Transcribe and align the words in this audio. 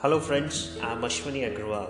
Hello 0.00 0.20
friends, 0.20 0.76
I 0.82 0.92
am 0.92 1.00
Ashwini 1.00 1.42
Agrawal 1.50 1.88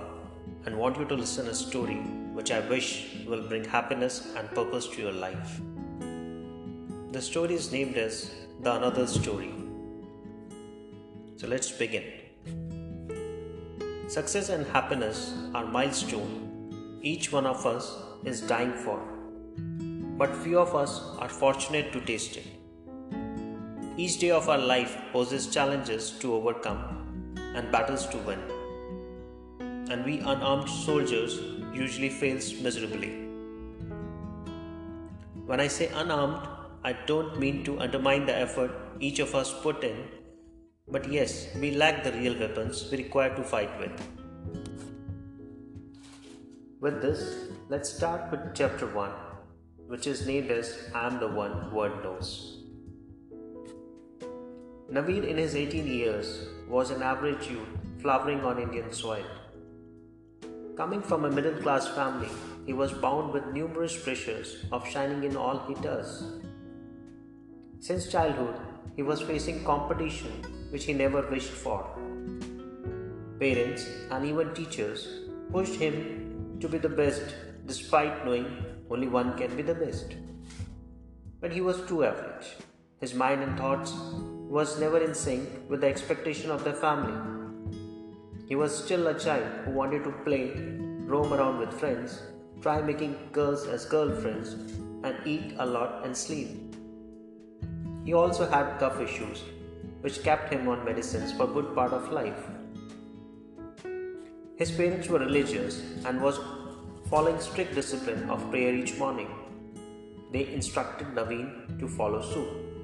and 0.64 0.78
want 0.78 0.96
you 0.96 1.04
to 1.06 1.14
listen 1.16 1.48
a 1.48 1.54
story 1.54 1.96
which 2.36 2.52
I 2.52 2.60
wish 2.60 3.16
will 3.26 3.42
bring 3.48 3.64
happiness 3.64 4.32
and 4.36 4.48
purpose 4.50 4.86
to 4.90 5.02
your 5.02 5.10
life. 5.10 5.60
The 7.10 7.20
story 7.20 7.54
is 7.54 7.72
named 7.72 7.96
as 7.96 8.30
The 8.62 8.76
Another 8.76 9.08
Story. 9.08 9.52
So 11.34 11.48
let's 11.48 11.72
begin. 11.72 12.04
Success 14.06 14.50
and 14.50 14.64
happiness 14.68 15.34
are 15.52 15.66
milestone 15.66 17.00
each 17.02 17.32
one 17.32 17.44
of 17.44 17.66
us 17.66 17.92
is 18.24 18.40
dying 18.40 18.72
for. 18.72 19.00
But 20.16 20.32
few 20.44 20.60
of 20.60 20.76
us 20.76 21.00
are 21.18 21.28
fortunate 21.28 21.92
to 21.92 22.00
taste 22.00 22.36
it. 22.36 22.46
Each 23.96 24.20
day 24.20 24.30
of 24.30 24.48
our 24.48 24.58
life 24.58 24.96
poses 25.12 25.48
challenges 25.48 26.12
to 26.20 26.32
overcome 26.34 26.95
and 27.56 27.72
battles 27.72 28.06
to 28.08 28.18
win. 28.18 28.38
And 29.90 30.04
we 30.04 30.18
unarmed 30.20 30.68
soldiers 30.68 31.40
usually 31.72 32.10
fails 32.10 32.52
miserably. 32.60 33.10
When 35.46 35.60
I 35.60 35.68
say 35.68 35.88
unarmed, 35.94 36.46
I 36.84 36.92
don't 37.06 37.38
mean 37.38 37.64
to 37.64 37.80
undermine 37.80 38.26
the 38.26 38.36
effort 38.36 38.70
each 39.00 39.18
of 39.18 39.34
us 39.34 39.52
put 39.62 39.82
in, 39.82 39.96
but 40.88 41.10
yes, 41.10 41.48
we 41.60 41.72
lack 41.72 42.04
the 42.04 42.12
real 42.12 42.38
weapons 42.38 42.88
we 42.90 42.98
require 42.98 43.34
to 43.34 43.42
fight 43.42 43.78
with. 43.78 43.92
With 46.80 47.00
this, 47.00 47.48
let's 47.68 47.92
start 47.92 48.30
with 48.30 48.54
chapter 48.54 48.86
1, 48.86 49.10
which 49.86 50.06
is 50.06 50.26
named 50.26 50.50
as 50.50 50.78
I 50.94 51.06
am 51.06 51.18
the 51.20 51.28
one 51.28 51.74
word 51.74 52.04
knows. 52.04 52.65
Naveen, 54.90 55.26
in 55.26 55.36
his 55.36 55.56
18 55.56 55.84
years, 55.84 56.46
was 56.68 56.90
an 56.90 57.02
average 57.02 57.50
youth 57.50 57.68
flowering 57.98 58.44
on 58.44 58.60
Indian 58.60 58.92
soil. 58.92 59.24
Coming 60.76 61.02
from 61.02 61.24
a 61.24 61.30
middle 61.30 61.60
class 61.60 61.88
family, 61.88 62.28
he 62.66 62.72
was 62.72 62.92
bound 62.92 63.32
with 63.32 63.52
numerous 63.52 64.00
pressures 64.00 64.64
of 64.70 64.88
shining 64.88 65.24
in 65.24 65.36
all 65.36 65.58
he 65.66 65.74
does. 65.74 66.40
Since 67.80 68.12
childhood, 68.12 68.60
he 68.94 69.02
was 69.02 69.20
facing 69.20 69.64
competition 69.64 70.30
which 70.70 70.84
he 70.84 70.92
never 70.92 71.22
wished 71.22 71.50
for. 71.50 71.84
Parents 73.40 73.88
and 74.12 74.24
even 74.24 74.54
teachers 74.54 75.28
pushed 75.50 75.74
him 75.74 76.58
to 76.60 76.68
be 76.68 76.78
the 76.78 76.88
best 76.88 77.34
despite 77.66 78.24
knowing 78.24 78.46
only 78.88 79.08
one 79.08 79.36
can 79.36 79.54
be 79.56 79.62
the 79.62 79.74
best. 79.74 80.14
But 81.40 81.52
he 81.52 81.60
was 81.60 81.80
too 81.88 82.04
average. 82.04 82.46
His 83.00 83.14
mind 83.14 83.42
and 83.42 83.58
thoughts 83.58 83.92
was 84.48 84.78
never 84.78 84.98
in 84.98 85.14
sync 85.14 85.48
with 85.68 85.80
the 85.80 85.88
expectation 85.88 86.50
of 86.50 86.62
the 86.62 86.72
family. 86.72 87.16
He 88.48 88.54
was 88.54 88.84
still 88.84 89.08
a 89.08 89.18
child 89.18 89.46
who 89.64 89.72
wanted 89.72 90.04
to 90.04 90.12
play, 90.24 90.52
roam 91.04 91.32
around 91.32 91.58
with 91.58 91.72
friends, 91.72 92.22
try 92.60 92.80
making 92.80 93.16
girls 93.32 93.66
as 93.66 93.84
girlfriends, 93.84 94.52
and 95.02 95.16
eat 95.26 95.54
a 95.58 95.66
lot 95.66 96.04
and 96.04 96.16
sleep. 96.16 96.76
He 98.04 98.14
also 98.14 98.48
had 98.48 98.78
cough 98.78 99.00
issues, 99.00 99.42
which 100.00 100.22
kept 100.22 100.52
him 100.52 100.68
on 100.68 100.84
medicines 100.84 101.32
for 101.32 101.48
good 101.48 101.74
part 101.74 101.92
of 101.92 102.12
life. 102.12 102.46
His 104.56 104.70
parents 104.70 105.08
were 105.08 105.18
religious 105.18 105.82
and 106.04 106.22
was 106.22 106.38
following 107.10 107.40
strict 107.40 107.74
discipline 107.74 108.30
of 108.30 108.48
prayer 108.50 108.74
each 108.74 108.96
morning. 108.96 109.28
They 110.32 110.46
instructed 110.46 111.08
Naveen 111.08 111.78
to 111.80 111.88
follow 111.88 112.22
suit. 112.22 112.75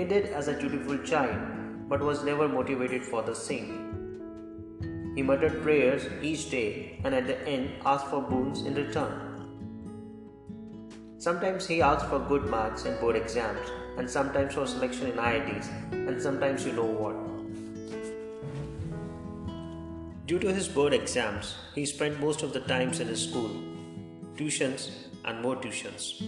He 0.00 0.06
did 0.06 0.26
as 0.32 0.48
a 0.48 0.58
dutiful 0.58 0.96
child, 1.04 1.38
but 1.86 2.00
was 2.00 2.24
never 2.24 2.48
motivated 2.48 3.04
for 3.04 3.22
the 3.22 3.34
same. 3.34 5.12
He 5.14 5.22
muttered 5.22 5.62
prayers 5.62 6.06
each 6.22 6.48
day 6.48 6.98
and 7.04 7.14
at 7.14 7.26
the 7.26 7.38
end 7.46 7.72
asked 7.84 8.06
for 8.06 8.22
boons 8.22 8.62
in 8.62 8.74
return. 8.74 9.12
Sometimes 11.18 11.66
he 11.66 11.82
asked 11.82 12.06
for 12.06 12.18
good 12.18 12.46
marks 12.46 12.86
in 12.86 12.98
board 12.98 13.14
exams, 13.14 13.68
and 13.98 14.08
sometimes 14.08 14.54
for 14.54 14.66
selection 14.66 15.08
in 15.08 15.18
IITs, 15.18 15.68
and 15.92 16.22
sometimes 16.22 16.64
you 16.64 16.72
know 16.72 16.86
what. 17.02 17.16
Due 20.26 20.38
to 20.38 20.50
his 20.50 20.66
board 20.66 20.94
exams, 20.94 21.56
he 21.74 21.84
spent 21.84 22.18
most 22.20 22.42
of 22.42 22.54
the 22.54 22.60
times 22.60 23.00
in 23.00 23.08
his 23.08 23.28
school, 23.28 23.50
tuitions, 24.34 24.90
and 25.26 25.42
more 25.42 25.56
tuitions. 25.56 26.22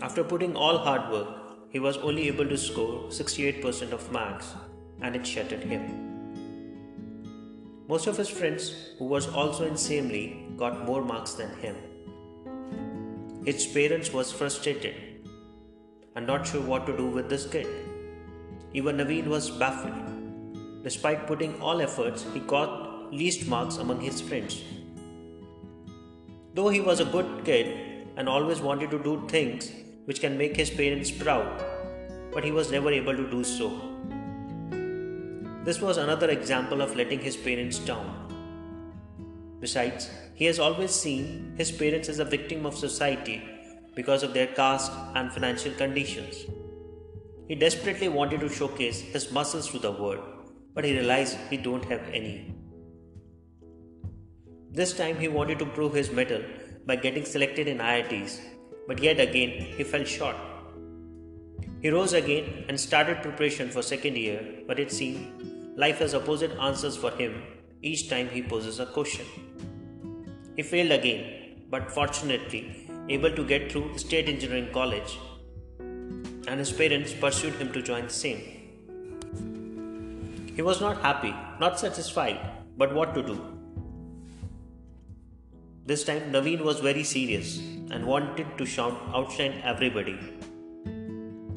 After 0.00 0.22
putting 0.22 0.54
all 0.54 0.78
hard 0.78 1.10
work, 1.10 1.39
he 1.70 1.78
was 1.78 1.96
only 1.98 2.26
able 2.26 2.46
to 2.46 2.58
score 2.58 3.04
68% 3.08 3.92
of 3.92 4.10
marks 4.10 4.54
and 5.00 5.14
it 5.14 5.26
shattered 5.26 5.62
him. 5.62 5.82
Most 7.88 8.06
of 8.06 8.16
his 8.16 8.28
friends 8.28 8.74
who 8.98 9.04
was 9.04 9.28
also 9.28 9.66
in 9.66 9.76
same 9.76 10.56
got 10.56 10.84
more 10.84 11.02
marks 11.02 11.34
than 11.34 11.54
him. 11.60 11.76
His 13.44 13.66
parents 13.66 14.12
was 14.12 14.32
frustrated 14.32 14.94
and 16.16 16.26
not 16.26 16.46
sure 16.46 16.60
what 16.60 16.86
to 16.86 16.96
do 16.96 17.06
with 17.06 17.28
this 17.28 17.46
kid. 17.46 17.68
Even 18.72 18.96
Naveen 18.96 19.26
was 19.26 19.50
baffled. 19.50 20.82
Despite 20.82 21.26
putting 21.26 21.60
all 21.60 21.80
efforts, 21.80 22.26
he 22.34 22.40
got 22.40 23.12
least 23.12 23.46
marks 23.46 23.76
among 23.76 24.00
his 24.00 24.20
friends. 24.20 24.62
Though 26.54 26.68
he 26.68 26.80
was 26.80 27.00
a 27.00 27.04
good 27.04 27.44
kid 27.44 28.08
and 28.16 28.28
always 28.28 28.60
wanted 28.60 28.90
to 28.90 28.98
do 28.98 29.24
things 29.28 29.70
which 30.04 30.20
can 30.20 30.38
make 30.38 30.56
his 30.56 30.70
parents 30.70 31.10
proud, 31.10 31.62
but 32.32 32.44
he 32.44 32.52
was 32.52 32.70
never 32.70 32.90
able 32.90 33.16
to 33.16 33.30
do 33.30 33.42
so. 33.44 33.68
This 35.64 35.80
was 35.80 35.98
another 35.98 36.30
example 36.30 36.80
of 36.80 36.96
letting 36.96 37.20
his 37.20 37.36
parents 37.36 37.78
down. 37.78 38.16
Besides, 39.60 40.10
he 40.34 40.46
has 40.46 40.58
always 40.58 40.90
seen 40.90 41.52
his 41.56 41.70
parents 41.70 42.08
as 42.08 42.18
a 42.18 42.24
victim 42.24 42.64
of 42.64 42.76
society 42.76 43.42
because 43.94 44.22
of 44.22 44.32
their 44.32 44.46
caste 44.46 44.90
and 45.14 45.30
financial 45.30 45.72
conditions. 45.74 46.46
He 47.46 47.54
desperately 47.54 48.08
wanted 48.08 48.40
to 48.40 48.48
showcase 48.48 49.00
his 49.00 49.30
muscles 49.30 49.68
to 49.70 49.78
the 49.78 49.92
world, 49.92 50.20
but 50.72 50.84
he 50.84 50.92
realized 50.92 51.36
he 51.50 51.56
don't 51.56 51.84
have 51.84 52.02
any. 52.12 52.54
This 54.70 54.96
time 54.96 55.18
he 55.18 55.28
wanted 55.28 55.58
to 55.58 55.66
prove 55.66 55.92
his 55.92 56.10
mettle 56.10 56.42
by 56.86 56.96
getting 56.96 57.24
selected 57.24 57.66
in 57.68 57.78
IITs 57.78 58.40
but 58.86 59.02
yet 59.02 59.20
again 59.20 59.50
he 59.76 59.84
fell 59.84 60.04
short. 60.04 60.36
He 61.82 61.90
rose 61.90 62.12
again 62.12 62.64
and 62.68 62.78
started 62.78 63.22
preparation 63.22 63.70
for 63.70 63.82
second 63.82 64.16
year, 64.16 64.40
but 64.66 64.78
it 64.78 64.92
seemed 64.92 65.76
life 65.76 65.98
has 66.00 66.14
opposite 66.14 66.52
answers 66.58 66.96
for 66.96 67.10
him 67.12 67.42
each 67.82 68.08
time 68.10 68.28
he 68.28 68.42
poses 68.42 68.80
a 68.80 68.86
question. 68.86 69.26
He 70.56 70.62
failed 70.62 70.90
again, 70.90 71.62
but 71.70 71.90
fortunately 71.90 72.88
able 73.08 73.30
to 73.34 73.44
get 73.44 73.72
through 73.72 73.96
state 73.96 74.28
engineering 74.28 74.68
college, 74.72 75.18
and 75.78 76.58
his 76.58 76.72
parents 76.72 77.14
pursued 77.14 77.54
him 77.54 77.72
to 77.72 77.82
join 77.82 78.04
the 78.04 78.10
same. 78.10 78.42
He 80.54 80.62
was 80.62 80.80
not 80.80 81.00
happy, 81.00 81.34
not 81.58 81.80
satisfied, 81.80 82.38
but 82.76 82.94
what 82.94 83.14
to 83.14 83.22
do? 83.22 83.59
This 85.90 86.04
time 86.04 86.30
Naveen 86.30 86.60
was 86.62 86.78
very 86.78 87.02
serious 87.02 87.58
and 87.90 88.06
wanted 88.06 88.46
to 88.58 88.64
shout, 88.64 88.96
outshine 89.12 89.54
everybody. 89.64 90.16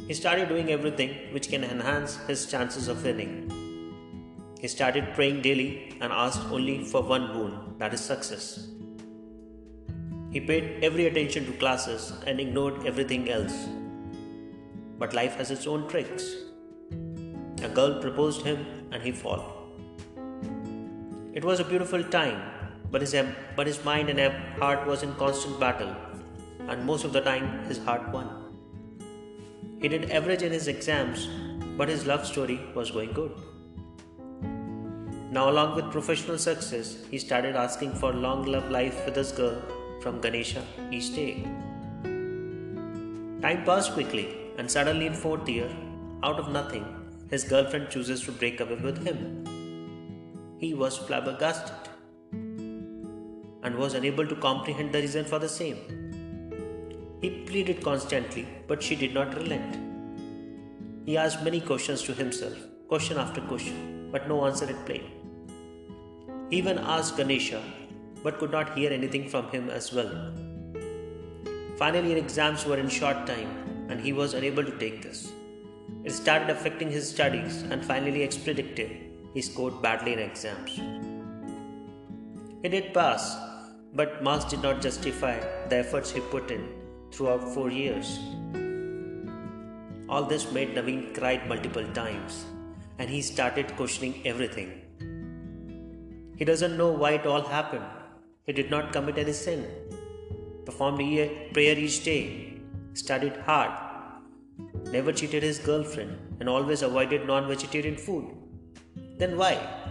He 0.08 0.16
started 0.16 0.50
doing 0.50 0.72
everything 0.72 1.12
which 1.34 1.50
can 1.50 1.64
enhance 1.64 2.16
his 2.26 2.48
chances 2.48 2.88
of 2.88 3.04
winning. 3.04 3.36
He 4.60 4.68
started 4.68 5.14
praying 5.14 5.44
daily 5.44 5.96
and 6.02 6.12
asked 6.12 6.42
only 6.50 6.84
for 6.84 7.04
one 7.04 7.28
boon 7.34 7.76
that 7.78 7.94
is 7.94 8.02
success. 8.02 8.70
He 10.32 10.40
paid 10.40 10.84
every 10.84 11.06
attention 11.06 11.46
to 11.46 11.52
classes 11.60 12.12
and 12.26 12.40
ignored 12.40 12.88
everything 12.88 13.30
else. 13.30 13.54
But 14.98 15.14
life 15.14 15.36
has 15.36 15.52
its 15.52 15.68
own 15.68 15.88
tricks. 15.88 16.26
A 17.62 17.70
girl 17.70 18.02
proposed 18.02 18.42
him 18.42 18.66
and 18.92 19.04
he 19.04 19.12
fell. 19.12 19.46
It 21.36 21.46
was 21.46 21.60
a 21.60 21.64
beautiful 21.64 22.04
time 22.04 22.63
but 22.94 23.02
his, 23.02 23.16
but 23.58 23.66
his 23.66 23.84
mind 23.84 24.10
and 24.10 24.20
heart 24.62 24.88
was 24.88 25.02
in 25.02 25.14
constant 25.16 25.60
battle, 25.60 25.94
and 26.70 26.86
most 26.86 27.04
of 27.04 27.12
the 27.12 27.22
time 27.22 27.48
his 27.70 27.80
heart 27.86 28.08
won. 28.10 28.28
He 29.82 29.88
did 29.94 30.12
average 30.12 30.44
in 30.44 30.52
his 30.52 30.68
exams, 30.68 31.28
but 31.78 31.90
his 31.90 32.06
love 32.06 32.28
story 32.28 32.60
was 32.76 32.92
going 32.92 33.14
good. 33.14 33.32
Now, 35.32 35.50
along 35.50 35.76
with 35.76 35.92
professional 35.92 36.38
success, 36.38 36.98
he 37.10 37.18
started 37.18 37.56
asking 37.56 37.96
for 37.96 38.14
long 38.14 38.46
love 38.46 38.70
life 38.70 39.04
with 39.06 39.16
his 39.16 39.32
girl 39.32 39.58
from 40.04 40.22
Ganesha 40.22 40.64
each 40.92 41.16
day. 41.16 41.32
Time 43.46 43.64
passed 43.70 43.94
quickly, 43.94 44.28
and 44.60 44.70
suddenly 44.70 45.08
in 45.08 45.16
fourth 45.16 45.50
year, 45.50 45.72
out 46.22 46.38
of 46.40 46.52
nothing, 46.60 46.86
his 47.32 47.44
girlfriend 47.44 47.90
chooses 47.90 48.22
to 48.26 48.32
break 48.32 48.60
away 48.60 48.76
with 48.76 49.04
him. 49.08 49.20
He 50.60 50.76
was 50.76 50.96
flabbergasted 51.08 51.93
and 53.64 53.76
was 53.76 53.94
unable 53.94 54.28
to 54.28 54.36
comprehend 54.36 54.92
the 54.94 55.00
reason 55.00 55.26
for 55.26 55.40
the 55.40 55.50
same. 55.50 55.78
He 57.22 57.30
pleaded 57.46 57.84
constantly, 57.84 58.48
but 58.68 58.84
she 58.84 58.96
did 58.96 59.14
not 59.14 59.36
relent. 59.36 59.78
He 61.06 61.18
asked 61.18 61.44
many 61.44 61.62
questions 61.62 62.02
to 62.04 62.14
himself, 62.14 62.58
question 62.88 63.18
after 63.18 63.42
question. 63.42 63.94
but 64.14 64.28
no 64.30 64.46
answer 64.46 64.70
it 64.70 64.86
played. 64.88 65.06
He 66.50 66.58
even 66.58 66.78
asked 66.78 67.18
Ganesha, 67.18 67.62
but 68.24 68.38
could 68.38 68.52
not 68.52 68.78
hear 68.78 68.92
anything 68.92 69.28
from 69.28 69.50
him 69.50 69.70
as 69.70 69.92
well. 69.92 70.12
Finally, 71.78 72.14
exams 72.14 72.66
were 72.66 72.78
in 72.78 72.88
short 72.88 73.26
time, 73.26 73.52
and 73.90 74.00
he 74.00 74.14
was 74.14 74.36
unable 74.36 74.64
to 74.64 74.78
take 74.78 75.02
this. 75.02 75.32
It 76.04 76.12
started 76.12 76.52
affecting 76.52 76.92
his 76.92 77.10
studies, 77.10 77.64
and 77.64 77.84
finally, 77.84 78.22
as 78.28 78.38
predicted, 78.38 78.92
he 79.34 79.42
scored 79.42 79.82
badly 79.82 80.14
in 80.14 80.20
exams. 80.20 80.80
He 82.62 82.70
did 82.70 82.94
pass, 82.94 83.36
but 83.96 84.24
marks 84.24 84.46
did 84.46 84.62
not 84.62 84.82
justify 84.82 85.40
the 85.70 85.78
efforts 85.78 86.12
he 86.12 86.20
put 86.20 86.50
in 86.50 86.64
throughout 87.12 87.44
four 87.54 87.70
years. 87.70 88.20
All 90.10 90.24
this 90.24 90.52
made 90.52 90.76
Naveen 90.76 91.14
cry 91.18 91.42
multiple 91.48 91.86
times, 91.94 92.46
and 92.98 93.10
he 93.10 93.22
started 93.22 93.76
questioning 93.76 94.16
everything. 94.26 94.72
He 96.38 96.46
doesn't 96.46 96.78
know 96.78 96.92
why 96.92 97.12
it 97.12 97.26
all 97.26 97.42
happened. 97.42 97.86
He 98.46 98.54
did 98.54 98.70
not 98.70 98.92
commit 98.92 99.18
any 99.18 99.34
sin, 99.34 99.66
performed 100.66 101.02
a 101.02 101.50
prayer 101.54 101.78
each 101.78 102.04
day, 102.04 102.24
studied 102.94 103.38
hard, 103.38 103.72
never 104.92 105.14
cheated 105.14 105.44
his 105.44 105.60
girlfriend, 105.60 106.18
and 106.40 106.50
always 106.50 106.82
avoided 106.82 107.28
non 107.28 107.48
vegetarian 107.48 107.96
food. 107.96 108.26
Then 109.20 109.38
why? 109.38 109.83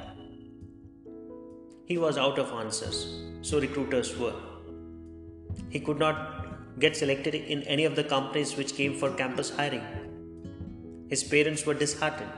He 1.93 1.99
was 1.99 2.17
out 2.17 2.39
of 2.39 2.51
answers, 2.59 2.99
so 3.43 3.61
recruiters 3.61 4.11
were. 4.19 4.37
He 5.69 5.79
could 5.79 5.99
not 5.99 6.79
get 6.79 6.97
selected 6.97 7.35
in 7.35 7.65
any 7.65 7.85
of 7.85 7.97
the 7.97 8.05
companies 8.13 8.57
which 8.57 8.75
came 8.77 8.95
for 8.95 9.11
campus 9.11 9.51
hiring. 9.55 9.85
His 11.11 11.23
parents 11.23 11.67
were 11.67 11.75
disheartened. 11.75 12.33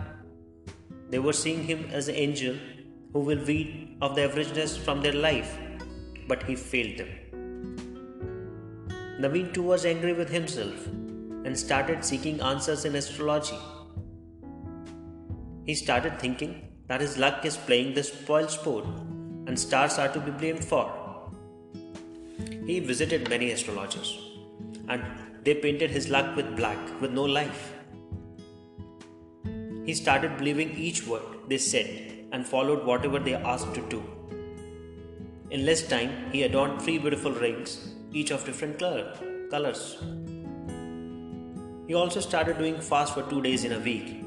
They 1.10 1.20
were 1.20 1.36
seeing 1.42 1.62
him 1.62 1.84
as 1.92 2.08
an 2.08 2.16
angel 2.16 2.56
who 3.12 3.20
will 3.20 3.44
weed 3.44 3.96
off 4.02 4.16
the 4.16 4.22
averageness 4.22 4.76
from 4.76 5.02
their 5.02 5.12
life, 5.28 5.56
but 6.26 6.42
he 6.42 6.56
failed 6.56 6.98
them. 6.98 7.12
Naveen 9.20 9.54
too 9.54 9.62
was 9.62 9.86
angry 9.94 10.14
with 10.14 10.30
himself 10.30 10.86
and 10.88 11.56
started 11.56 12.04
seeking 12.04 12.40
answers 12.40 12.84
in 12.84 12.96
astrology. 12.96 13.62
He 15.64 15.76
started 15.86 16.18
thinking 16.18 16.54
that 16.88 17.00
his 17.00 17.18
luck 17.18 17.44
is 17.44 17.56
playing 17.56 17.94
the 17.94 18.02
spoil 18.02 18.48
sport 18.48 18.86
and 19.46 19.58
stars 19.58 19.98
are 19.98 20.08
to 20.08 20.20
be 20.20 20.30
blamed 20.30 20.64
for. 20.64 20.84
He 22.66 22.80
visited 22.80 23.28
many 23.28 23.50
astrologers 23.50 24.18
and 24.88 25.02
they 25.42 25.54
painted 25.54 25.90
his 25.90 26.08
luck 26.08 26.34
with 26.36 26.56
black 26.56 26.78
with 27.00 27.12
no 27.12 27.24
life. 27.24 27.72
He 29.84 29.92
started 29.92 30.38
believing 30.38 30.70
each 30.70 31.06
word 31.06 31.22
they 31.48 31.58
said 31.58 31.88
and 32.32 32.46
followed 32.46 32.84
whatever 32.84 33.18
they 33.18 33.34
asked 33.34 33.74
to 33.74 33.82
do. 33.88 34.02
In 35.50 35.66
less 35.66 35.86
time, 35.86 36.30
he 36.32 36.42
adorned 36.42 36.80
three 36.80 36.98
beautiful 36.98 37.32
rings, 37.32 37.94
each 38.12 38.30
of 38.30 38.44
different 38.44 38.78
color, 38.78 39.12
colors. 39.50 39.98
He 41.86 41.94
also 41.94 42.20
started 42.20 42.56
doing 42.58 42.80
fast 42.80 43.12
for 43.12 43.22
two 43.24 43.42
days 43.42 43.64
in 43.64 43.72
a 43.72 43.78
week, 43.78 44.24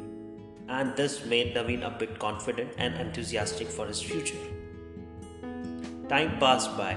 and 0.70 0.96
this 0.96 1.26
made 1.26 1.56
Naveen 1.56 1.84
a 1.86 1.90
bit 1.90 2.20
confident 2.20 2.72
and 2.78 2.96
enthusiastic 2.96 3.68
for 3.68 3.88
his 3.88 4.02
future. 4.02 4.38
Time 6.10 6.40
passed 6.40 6.78
by, 6.78 6.96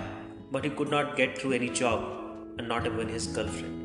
but 0.53 0.63
he 0.63 0.71
could 0.71 0.89
not 0.89 1.17
get 1.17 1.37
through 1.37 1.53
any 1.55 1.69
job 1.69 2.05
and 2.59 2.69
not 2.69 2.87
even 2.87 3.09
his 3.09 3.27
girlfriend. 3.27 3.79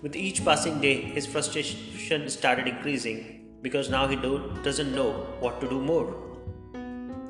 With 0.00 0.16
each 0.16 0.42
passing 0.42 0.80
day, 0.80 0.94
his 1.02 1.26
frustration 1.26 2.30
started 2.30 2.66
increasing 2.66 3.18
because 3.60 3.90
now 3.90 4.06
he 4.06 4.16
do- 4.16 4.54
doesn't 4.62 4.94
know 4.94 5.10
what 5.40 5.60
to 5.60 5.68
do 5.68 5.82
more. 5.82 6.06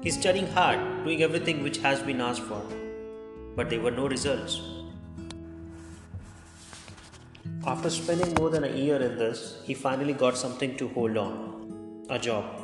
He's 0.00 0.16
studying 0.16 0.46
hard, 0.46 0.78
doing 1.04 1.25
everything 1.25 1.64
which 1.64 1.78
has 1.78 2.00
been 2.00 2.20
asked 2.20 2.43
for, 2.43 2.62
but 3.56 3.69
there 3.69 3.81
were 3.81 3.90
no 3.90 4.06
results. 4.06 4.60
After 7.66 7.90
spending 7.90 8.32
more 8.34 8.50
than 8.50 8.62
a 8.62 8.75
year 8.76 9.02
in 9.02 9.19
this, 9.19 9.60
he 9.64 9.75
finally 9.75 10.12
got 10.12 10.38
something 10.38 10.76
to 10.76 10.88
hold 10.88 11.16
on 11.16 12.06
a 12.08 12.19
job. 12.19 12.59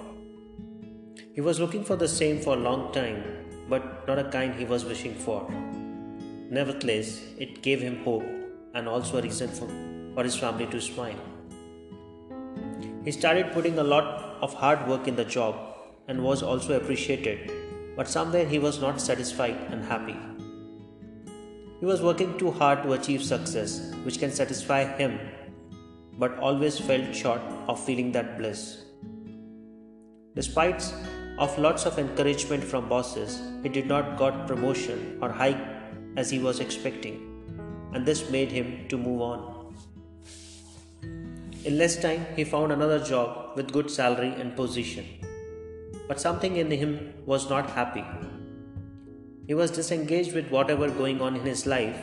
He 1.36 1.42
was 1.42 1.60
looking 1.60 1.84
for 1.84 1.96
the 1.96 2.08
same 2.08 2.40
for 2.40 2.54
a 2.54 2.60
long 2.66 2.92
time, 2.92 3.22
but 3.68 4.08
not 4.08 4.18
a 4.18 4.24
kind 4.24 4.54
he 4.54 4.64
was 4.64 4.86
wishing 4.86 5.14
for. 5.14 5.46
Nevertheless, 6.48 7.20
it 7.36 7.60
gave 7.60 7.82
him 7.82 8.02
hope 8.04 8.24
and 8.72 8.88
also 8.88 9.18
a 9.18 9.22
reason 9.22 9.50
for, 9.50 9.68
for 10.14 10.24
his 10.24 10.34
family 10.34 10.64
to 10.68 10.80
smile. 10.80 11.20
He 13.04 13.12
started 13.12 13.52
putting 13.52 13.78
a 13.78 13.84
lot 13.84 14.38
of 14.40 14.54
hard 14.54 14.88
work 14.88 15.08
in 15.08 15.14
the 15.14 15.26
job 15.26 15.56
and 16.08 16.24
was 16.24 16.42
also 16.42 16.72
appreciated, 16.72 17.52
but 17.98 18.08
somewhere 18.08 18.46
he 18.46 18.58
was 18.58 18.80
not 18.80 18.98
satisfied 18.98 19.58
and 19.68 19.84
happy. 19.84 20.16
He 21.80 21.84
was 21.84 22.00
working 22.00 22.38
too 22.38 22.50
hard 22.50 22.82
to 22.84 22.94
achieve 22.94 23.22
success, 23.22 23.92
which 24.04 24.18
can 24.18 24.30
satisfy 24.30 24.84
him, 24.96 25.20
but 26.18 26.38
always 26.38 26.78
felt 26.78 27.14
short 27.14 27.42
of 27.68 27.84
feeling 27.84 28.10
that 28.12 28.38
bliss. 28.38 28.86
Despite 30.34 30.82
of 31.38 31.58
lots 31.58 31.84
of 31.84 31.98
encouragement 31.98 32.64
from 32.64 32.88
bosses, 32.88 33.42
he 33.62 33.68
did 33.68 33.86
not 33.86 34.16
got 34.16 34.46
promotion 34.46 35.18
or 35.20 35.30
hike 35.30 35.64
as 36.16 36.30
he 36.30 36.38
was 36.38 36.60
expecting, 36.60 37.16
and 37.92 38.06
this 38.06 38.30
made 38.30 38.50
him 38.50 38.88
to 38.88 38.96
move 38.96 39.20
on. 39.20 39.74
In 41.64 41.78
less 41.78 42.00
time, 42.00 42.24
he 42.36 42.44
found 42.44 42.72
another 42.72 43.00
job 43.04 43.56
with 43.56 43.72
good 43.72 43.90
salary 43.90 44.32
and 44.40 44.56
position, 44.56 45.04
but 46.08 46.20
something 46.20 46.56
in 46.56 46.70
him 46.70 47.12
was 47.26 47.50
not 47.50 47.68
happy. 47.70 48.04
He 49.46 49.54
was 49.54 49.70
disengaged 49.70 50.32
with 50.32 50.50
whatever 50.50 50.88
going 50.90 51.20
on 51.20 51.36
in 51.36 51.44
his 51.44 51.66
life, 51.66 52.00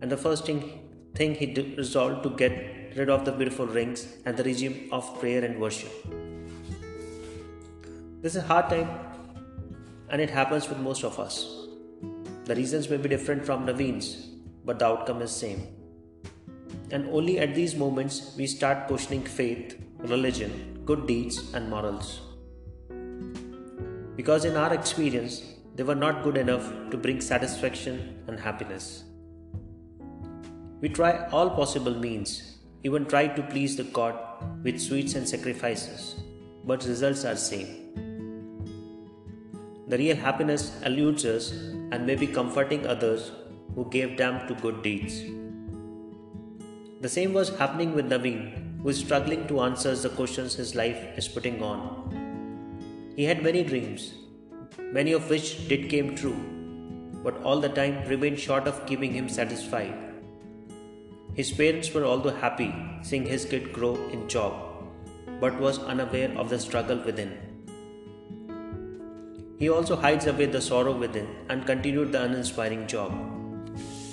and 0.00 0.10
the 0.10 0.16
first 0.16 0.46
thing, 0.46 0.88
thing 1.14 1.34
he 1.34 1.52
resolved 1.76 2.22
to 2.22 2.30
get 2.30 2.96
rid 2.96 3.10
of 3.10 3.24
the 3.24 3.32
beautiful 3.32 3.66
rings 3.66 4.06
and 4.24 4.36
the 4.36 4.44
regime 4.44 4.88
of 4.92 5.18
prayer 5.18 5.44
and 5.44 5.60
worship. 5.60 5.92
This 8.22 8.36
is 8.36 8.44
a 8.44 8.46
hard 8.46 8.68
time 8.68 8.88
and 10.08 10.20
it 10.20 10.30
happens 10.30 10.68
with 10.68 10.78
most 10.78 11.02
of 11.02 11.18
us. 11.18 11.66
The 12.44 12.54
reasons 12.54 12.88
may 12.88 12.96
be 12.96 13.08
different 13.08 13.44
from 13.44 13.66
Naveen's, 13.66 14.28
but 14.64 14.78
the 14.78 14.86
outcome 14.86 15.22
is 15.22 15.32
same. 15.32 15.66
And 16.92 17.08
only 17.08 17.40
at 17.40 17.56
these 17.56 17.74
moments 17.74 18.32
we 18.36 18.46
start 18.46 18.86
questioning 18.86 19.24
faith, 19.24 19.76
religion, 19.98 20.82
good 20.86 21.08
deeds 21.08 21.52
and 21.52 21.68
morals. 21.68 22.20
Because 24.14 24.44
in 24.44 24.56
our 24.56 24.72
experience, 24.72 25.42
they 25.74 25.82
were 25.82 25.96
not 25.96 26.22
good 26.22 26.36
enough 26.36 26.72
to 26.92 26.96
bring 26.96 27.20
satisfaction 27.20 28.22
and 28.28 28.38
happiness. 28.38 29.02
We 30.80 30.90
try 30.90 31.26
all 31.32 31.50
possible 31.50 31.98
means, 31.98 32.58
even 32.84 33.04
try 33.04 33.26
to 33.26 33.42
please 33.42 33.76
the 33.76 33.82
God 33.82 34.16
with 34.62 34.80
sweets 34.80 35.16
and 35.16 35.28
sacrifices, 35.28 36.14
but 36.64 36.84
results 36.84 37.24
are 37.24 37.34
same. 37.34 37.82
The 39.88 39.98
real 39.98 40.16
happiness 40.16 40.80
eludes 40.84 41.24
us 41.24 41.50
and 41.50 42.06
may 42.06 42.14
be 42.14 42.26
comforting 42.26 42.86
others 42.86 43.32
who 43.74 43.88
gave 43.90 44.16
damn 44.16 44.46
to 44.46 44.54
good 44.54 44.82
deeds. 44.82 45.22
The 47.00 47.08
same 47.08 47.32
was 47.32 47.56
happening 47.56 47.94
with 47.94 48.08
Naveen, 48.08 48.80
who 48.80 48.88
is 48.90 48.98
struggling 48.98 49.46
to 49.48 49.60
answer 49.62 49.94
the 49.96 50.08
questions 50.08 50.54
his 50.54 50.74
life 50.74 51.18
is 51.18 51.26
putting 51.26 51.62
on. 51.62 53.12
He 53.16 53.24
had 53.24 53.42
many 53.42 53.64
dreams, 53.64 54.14
many 54.78 55.12
of 55.12 55.28
which 55.28 55.68
did 55.68 55.90
came 55.90 56.14
true, 56.14 56.40
but 57.24 57.42
all 57.42 57.60
the 57.60 57.68
time 57.68 58.08
remained 58.08 58.38
short 58.38 58.68
of 58.68 58.86
keeping 58.86 59.12
him 59.12 59.28
satisfied. 59.28 59.94
His 61.34 61.50
parents 61.50 61.92
were 61.92 62.04
although 62.04 62.30
happy 62.30 62.74
seeing 63.02 63.26
his 63.26 63.44
kid 63.44 63.72
grow 63.72 63.96
in 64.10 64.28
job, 64.28 64.52
but 65.40 65.58
was 65.58 65.78
unaware 65.80 66.32
of 66.38 66.50
the 66.50 66.58
struggle 66.58 66.98
within. 66.98 67.51
He 69.62 69.68
also 69.68 69.94
hides 69.94 70.26
away 70.26 70.46
the 70.46 70.60
sorrow 70.60 70.92
within 70.92 71.28
and 71.48 71.64
continued 71.64 72.10
the 72.10 72.20
uninspiring 72.24 72.88
job. 72.88 73.12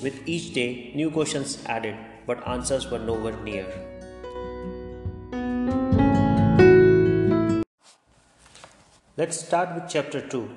With 0.03 0.21
each 0.27 0.53
day, 0.53 0.91
new 0.93 1.09
questions 1.09 1.57
added, 1.65 1.95
but 2.27 2.47
answers 2.47 2.91
were 2.91 2.99
nowhere 2.99 3.35
near. 3.41 3.65
Let's 9.17 9.39
start 9.43 9.73
with 9.73 9.89
chapter 9.89 10.21
2, 10.21 10.47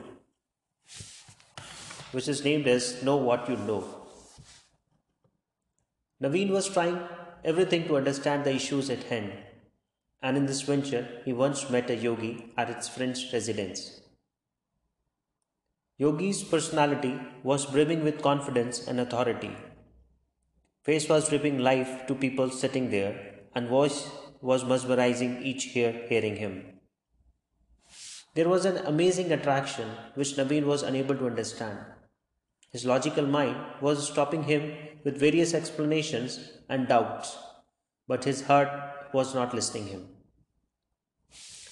which 2.11 2.29
is 2.29 2.45
named 2.45 2.69
as 2.69 3.03
Know 3.03 3.17
What 3.17 3.49
You 3.49 3.57
Know. 3.57 3.85
Naveen 6.23 6.51
was 6.51 6.69
trying 6.69 7.01
everything 7.47 7.89
to 7.89 7.97
understand 7.97 8.45
the 8.45 8.55
issues 8.55 8.91
at 8.91 9.05
hand, 9.05 9.33
and 10.21 10.37
in 10.37 10.45
this 10.45 10.61
venture, 10.61 11.09
he 11.25 11.33
once 11.33 11.71
met 11.71 11.89
a 11.89 11.97
yogi 11.97 12.53
at 12.59 12.69
his 12.69 12.91
friend's 12.91 13.33
residence. 13.33 14.02
Yogi's 16.03 16.43
personality 16.43 17.15
was 17.45 17.67
brimming 17.67 18.03
with 18.03 18.23
confidence 18.23 18.89
and 18.89 18.99
authority. 18.99 19.51
Face 20.83 21.09
was 21.09 21.29
dripping 21.29 21.59
life 21.59 22.07
to 22.09 22.15
people 22.23 22.51
sitting 22.51 22.91
there, 22.91 23.13
and 23.55 23.69
voice 23.69 23.99
was 24.41 24.65
mesmerizing 24.65 25.35
each 25.51 25.77
ear 25.77 25.93
hearing 26.09 26.37
him. 26.45 26.55
There 28.35 28.49
was 28.49 28.65
an 28.65 28.79
amazing 28.79 29.31
attraction 29.31 29.91
which 30.15 30.35
Naveen 30.37 30.65
was 30.65 30.83
unable 30.83 31.15
to 31.19 31.27
understand. 31.27 31.79
His 32.73 32.87
logical 32.87 33.27
mind 33.27 33.59
was 33.81 34.09
stopping 34.09 34.43
him 34.45 34.73
with 35.05 35.21
various 35.21 35.55
explanations 35.55 36.41
and 36.69 36.89
doubts, 36.89 37.37
but 38.09 38.25
his 38.25 38.43
heart 38.51 38.73
was 39.13 39.37
not 39.37 39.55
listening 39.55 39.87
him. 39.87 40.09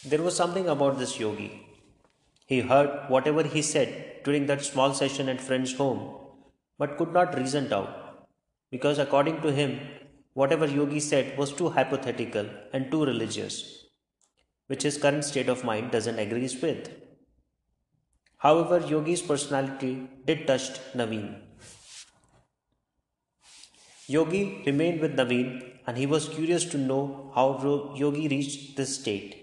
There 0.05 0.23
was 0.23 0.37
something 0.37 0.69
about 0.69 1.01
this 1.01 1.19
yogi. 1.19 1.70
He 2.51 2.61
heard 2.69 3.09
whatever 3.09 3.45
he 3.45 3.63
said 3.63 3.91
during 4.25 4.47
that 4.47 4.65
small 4.65 4.93
session 4.93 5.29
at 5.29 5.41
friend's 5.41 5.75
home, 5.81 6.01
but 6.79 6.97
could 6.97 7.13
not 7.13 7.37
reason 7.39 7.73
out, 7.73 8.27
because 8.73 8.99
according 8.99 9.41
to 9.43 9.53
him, 9.53 9.79
whatever 10.33 10.67
yogi 10.67 10.99
said 10.99 11.39
was 11.39 11.53
too 11.53 11.69
hypothetical 11.69 12.49
and 12.73 12.91
too 12.91 13.05
religious, 13.05 13.85
which 14.67 14.83
his 14.83 14.99
current 14.99 15.25
state 15.25 15.49
of 15.49 15.63
mind 15.63 15.93
doesn't 15.93 16.19
agree 16.19 16.51
with. 16.61 16.91
However, 18.39 18.81
Yogi's 18.81 19.23
personality 19.23 20.09
did 20.25 20.47
touch 20.49 20.71
Naveen. 20.95 21.43
Yogi 24.09 24.65
remained 24.67 25.01
with 25.01 25.15
Naveen 25.15 25.79
and 25.87 25.97
he 25.97 26.07
was 26.07 26.29
curious 26.29 26.65
to 26.65 26.79
know 26.79 27.31
how 27.35 27.47
Yogi 27.95 28.27
reached 28.27 28.77
this 28.77 28.97
state 28.99 29.40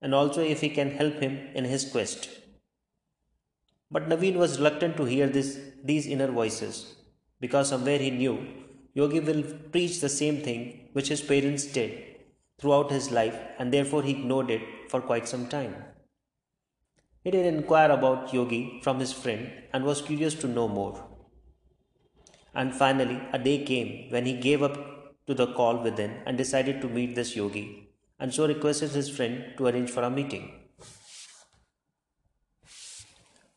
and 0.00 0.14
also 0.14 0.42
if 0.42 0.60
he 0.60 0.68
can 0.68 0.90
help 0.90 1.14
him 1.14 1.38
in 1.54 1.64
his 1.64 1.90
quest. 1.90 2.28
But 3.90 4.08
Naveen 4.08 4.36
was 4.36 4.58
reluctant 4.58 4.96
to 4.96 5.04
hear 5.04 5.26
this, 5.28 5.58
these 5.82 6.06
inner 6.06 6.30
voices 6.30 6.96
because 7.40 7.68
somewhere 7.68 7.98
he 7.98 8.10
knew 8.10 8.46
Yogi 8.94 9.20
will 9.20 9.42
preach 9.72 10.00
the 10.00 10.08
same 10.08 10.42
thing 10.42 10.88
which 10.92 11.08
his 11.08 11.22
parents 11.22 11.64
did 11.66 12.04
throughout 12.58 12.90
his 12.90 13.10
life 13.10 13.38
and 13.58 13.72
therefore 13.72 14.02
he 14.02 14.12
ignored 14.12 14.50
it 14.50 14.62
for 14.90 15.00
quite 15.00 15.28
some 15.28 15.46
time. 15.48 15.74
He 17.24 17.30
did 17.30 17.46
inquire 17.46 17.90
about 17.90 18.32
Yogi 18.32 18.80
from 18.82 19.00
his 19.00 19.12
friend 19.12 19.50
and 19.72 19.84
was 19.84 20.02
curious 20.02 20.34
to 20.34 20.48
know 20.48 20.68
more. 20.68 21.08
And 22.54 22.74
finally, 22.74 23.20
a 23.32 23.38
day 23.38 23.64
came 23.64 24.10
when 24.10 24.26
he 24.26 24.34
gave 24.34 24.62
up 24.62 24.76
to 25.26 25.34
the 25.34 25.46
call 25.52 25.82
within 25.82 26.22
and 26.26 26.36
decided 26.36 26.80
to 26.80 26.88
meet 26.88 27.14
this 27.14 27.36
yogi, 27.36 27.87
and 28.18 28.32
so 28.32 28.46
requested 28.46 28.90
his 28.90 29.08
friend 29.08 29.54
to 29.56 29.66
arrange 29.66 29.90
for 29.90 30.02
a 30.02 30.10
meeting. 30.10 30.52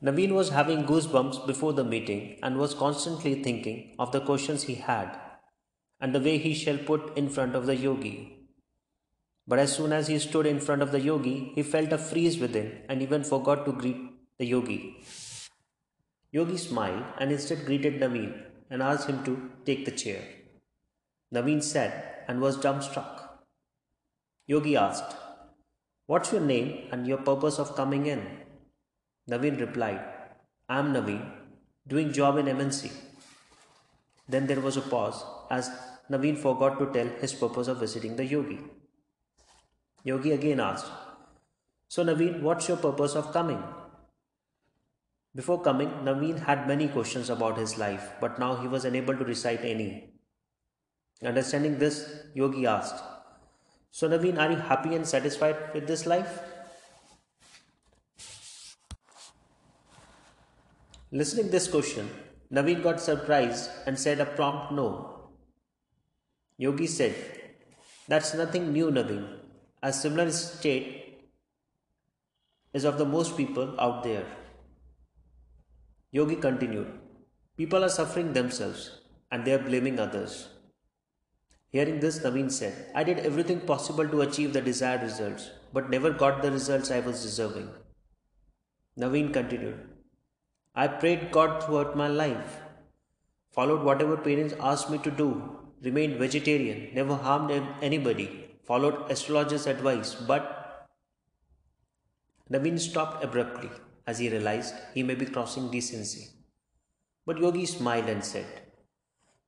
Naveen 0.04 0.32
was 0.34 0.50
having 0.50 0.86
goosebumps 0.86 1.46
before 1.46 1.74
the 1.74 1.84
meeting 1.84 2.40
and 2.42 2.58
was 2.58 2.74
constantly 2.74 3.44
thinking 3.44 3.96
of 4.00 4.12
the 4.12 4.20
questions 4.20 4.64
he 4.64 4.76
had 4.76 5.20
and 6.00 6.16
the 6.16 6.20
way 6.20 6.38
he 6.40 6.54
shall 6.56 6.78
put 6.78 7.16
in 7.16 7.30
front 7.30 7.56
of 7.56 7.68
the 7.68 7.76
yogi. 7.76 8.38
But 9.48 9.60
as 9.60 9.76
soon 9.76 9.94
as 9.94 10.08
he 10.08 10.18
stood 10.18 10.48
in 10.48 10.60
front 10.60 10.82
of 10.82 10.92
the 10.92 11.00
yogi, 11.00 11.52
he 11.56 11.62
felt 11.62 11.92
a 11.92 11.98
freeze 12.00 12.40
within 12.40 12.82
and 12.90 13.02
even 13.02 13.24
forgot 13.24 13.66
to 13.66 13.74
greet 13.74 13.98
the 14.40 14.46
yogi. 14.46 15.04
Yogi 16.32 16.58
smiled 16.58 17.04
and 17.20 17.32
instead 17.32 17.66
greeted 17.66 18.00
Naveen 18.00 18.44
and 18.70 18.82
asked 18.82 19.08
him 19.08 19.24
to 19.26 19.52
take 19.66 19.86
the 19.86 19.92
chair. 19.92 20.24
Naveen 21.34 21.62
sat 21.62 22.26
and 22.28 22.42
was 22.42 22.58
dumbstruck. 22.58 23.21
Yogi 24.52 24.76
asked, 24.76 25.16
What's 26.08 26.34
your 26.34 26.42
name 26.42 26.90
and 26.92 27.08
your 27.08 27.20
purpose 27.20 27.58
of 27.58 27.76
coming 27.76 28.08
in? 28.14 28.22
Naveen 29.30 29.58
replied, 29.58 30.02
I 30.68 30.80
am 30.80 30.92
Naveen, 30.94 31.22
doing 31.88 32.12
job 32.12 32.38
in 32.38 32.48
MNC. 32.48 32.92
Then 34.28 34.48
there 34.48 34.60
was 34.60 34.76
a 34.76 34.82
pause 34.82 35.24
as 35.50 35.70
Naveen 36.10 36.38
forgot 36.38 36.78
to 36.80 36.88
tell 36.96 37.08
his 37.22 37.34
purpose 37.34 37.70
of 37.70 37.80
visiting 37.80 38.18
the 38.18 38.26
yogi. 38.26 38.60
Yogi 40.04 40.34
again 40.34 40.60
asked, 40.60 40.92
So 41.88 42.04
Naveen, 42.04 42.42
what's 42.42 42.68
your 42.68 42.78
purpose 42.78 43.16
of 43.16 43.32
coming? 43.32 43.64
Before 45.34 45.62
coming, 45.62 45.92
Naveen 46.10 46.44
had 46.50 46.68
many 46.68 46.90
questions 46.90 47.30
about 47.30 47.58
his 47.58 47.78
life, 47.78 48.12
but 48.20 48.38
now 48.38 48.58
he 48.58 48.68
was 48.68 48.84
unable 48.84 49.16
to 49.16 49.24
recite 49.24 49.64
any. 49.64 50.12
Understanding 51.24 51.80
this, 51.80 52.04
Yogi 52.34 52.66
asked, 52.66 53.02
So 53.92 54.08
Naveen, 54.10 54.40
are 54.40 54.50
you 54.50 54.58
happy 54.58 54.96
and 54.96 55.06
satisfied 55.06 55.58
with 55.74 55.86
this 55.86 56.06
life? 56.06 56.40
Listening 61.12 61.50
this 61.52 61.68
question, 61.68 62.10
Naveen 62.52 62.82
got 62.82 63.02
surprised 63.02 63.70
and 63.86 64.00
said 64.00 64.22
a 64.22 64.26
prompt 64.26 64.72
no. 64.72 65.30
Yogi 66.58 66.88
said, 66.88 67.16
That's 68.08 68.34
nothing 68.34 68.72
new, 68.72 68.92
Naveen. 68.92 69.28
A 69.84 69.92
similar 69.92 70.32
state 70.32 71.28
is 72.74 72.86
of 72.86 72.98
the 72.98 73.06
most 73.06 73.36
people 73.36 73.76
out 73.80 74.04
there. 74.04 74.26
Yogi 76.12 76.38
continued, 76.38 76.88
People 77.58 77.84
are 77.84 77.90
suffering 77.90 78.32
themselves 78.32 79.02
and 79.32 79.44
they 79.44 79.54
are 79.54 79.60
blaming 79.60 80.00
others. 80.00 80.48
Hearing 81.72 82.02
this, 82.02 82.20
Naveen 82.20 82.52
said, 82.52 82.92
I 82.94 83.04
did 83.06 83.20
everything 83.20 83.62
possible 83.62 84.08
to 84.08 84.22
achieve 84.22 84.52
the 84.52 84.62
desired 84.62 85.04
results, 85.04 85.52
but 85.72 85.90
never 85.90 86.12
got 86.12 86.42
the 86.42 86.52
results 86.52 86.92
I 86.92 87.00
was 87.00 87.22
deserving. 87.22 87.70
Naveen 89.00 89.32
continued, 89.32 89.80
I 90.76 90.88
prayed 90.88 91.32
God 91.32 91.64
throughout 91.64 91.96
my 91.96 92.10
life, 92.10 92.58
followed 93.52 93.84
whatever 93.84 94.18
parents 94.18 94.54
asked 94.60 94.90
me 94.90 94.98
to 94.98 95.12
do, 95.12 95.58
remained 95.82 96.18
vegetarian, 96.18 96.94
never 96.94 97.16
harmed 97.16 97.52
anybody, 97.82 98.50
followed 98.66 99.10
astrologer's 99.10 99.66
advice, 99.66 100.14
but 100.16 100.88
Naveen 102.52 102.78
stopped 102.80 103.24
abruptly 103.24 103.70
as 104.06 104.20
he 104.20 104.30
realized 104.30 104.76
he 104.94 105.04
may 105.04 105.16
be 105.16 105.26
crossing 105.26 105.72
decency. 105.72 106.32
But 107.26 107.38
Yogi 107.38 107.66
smiled 107.66 108.10
and 108.10 108.26
said, 108.26 108.46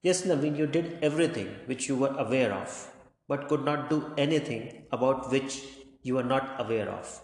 Yes, 0.04 0.24
Naveen, 0.24 0.58
you 0.58 0.68
did 0.68 1.00
everything 1.02 1.48
which 1.66 1.88
you 1.88 1.96
were 1.96 2.14
aware 2.18 2.54
of, 2.54 2.92
but 3.30 3.48
could 3.48 3.64
not 3.64 3.90
do 3.90 4.14
anything 4.18 4.86
about 4.92 5.32
which 5.32 5.62
you 6.02 6.16
were 6.16 6.24
not 6.32 6.60
aware 6.60 6.90
of. 6.90 7.22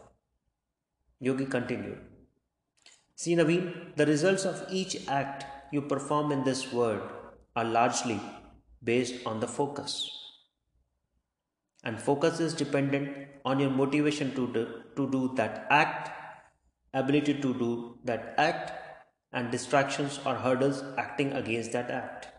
Yogi 1.20 1.46
continued, 1.46 2.00
See, 3.16 3.36
Naveen, 3.36 3.96
the 3.98 4.06
results 4.06 4.46
of 4.46 4.66
each 4.72 5.06
act 5.10 5.44
you 5.74 5.82
perform 5.82 6.32
in 6.32 6.46
this 6.46 6.72
world 6.72 7.02
are 7.54 7.66
largely 7.66 8.22
based 8.82 9.26
on 9.26 9.42
the 9.42 9.48
focus. 9.48 10.10
And 11.84 12.02
focus 12.02 12.40
is 12.40 12.54
dependent 12.54 13.28
on 13.44 13.60
your 13.60 13.72
motivation 13.72 14.34
to 14.36 14.48
do, 14.54 14.68
to 14.96 15.12
do 15.12 15.34
that 15.36 15.68
act 15.70 16.12
ability 16.94 17.34
to 17.36 17.54
do 17.54 17.98
that 18.06 18.34
act 18.38 18.72
and 19.34 19.52
distractions 19.52 20.20
or 20.26 20.36
hurdles 20.36 20.82
acting 20.98 21.34
against 21.34 21.74
that 21.74 21.92
act 21.92 22.30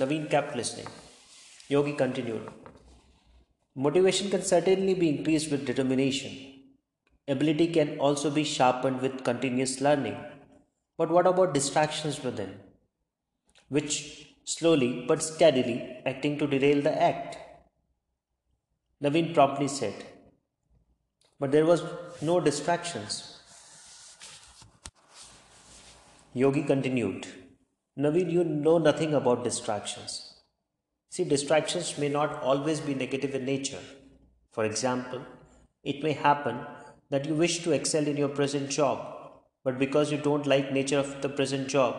naveen 0.00 0.24
kept 0.34 0.56
listening 0.60 0.90
yogi 1.74 1.94
continued 2.02 2.48
motivation 3.86 4.28
can 4.34 4.44
certainly 4.54 4.94
be 5.02 5.08
increased 5.14 5.50
with 5.52 5.68
determination 5.70 6.34
ability 7.36 7.68
can 7.78 7.90
also 8.08 8.30
be 8.40 8.44
sharpened 8.56 9.00
with 9.06 9.24
continuous 9.30 9.74
learning 9.86 10.18
but 10.98 11.14
what 11.16 11.30
about 11.32 11.56
distractions 11.58 12.18
within 12.26 12.52
which 13.76 13.96
slowly 14.56 14.92
but 15.08 15.26
steadily 15.30 15.78
acting 16.12 16.36
to 16.40 16.52
derail 16.54 16.82
the 16.88 16.94
act 17.12 17.32
Naveen 19.04 19.34
promptly 19.34 19.68
said. 19.68 19.94
But 21.38 21.52
there 21.52 21.66
was 21.66 21.82
no 22.22 22.40
distractions. 22.40 23.38
Yogi 26.32 26.62
continued. 26.62 27.26
Naveen, 27.96 28.30
you 28.30 28.42
know 28.42 28.78
nothing 28.78 29.14
about 29.14 29.44
distractions. 29.44 30.34
See, 31.10 31.22
distractions 31.22 31.96
may 31.96 32.08
not 32.08 32.42
always 32.42 32.80
be 32.80 32.92
negative 32.92 33.36
in 33.36 33.44
nature. 33.44 33.78
For 34.50 34.64
example, 34.64 35.22
it 35.84 36.02
may 36.02 36.12
happen 36.12 36.66
that 37.10 37.26
you 37.26 37.34
wish 37.34 37.62
to 37.62 37.70
excel 37.70 38.08
in 38.08 38.16
your 38.16 38.30
present 38.30 38.68
job, 38.70 38.98
but 39.62 39.78
because 39.78 40.10
you 40.10 40.18
don't 40.18 40.44
like 40.46 40.72
nature 40.72 40.98
of 40.98 41.22
the 41.22 41.28
present 41.28 41.68
job, 41.68 41.94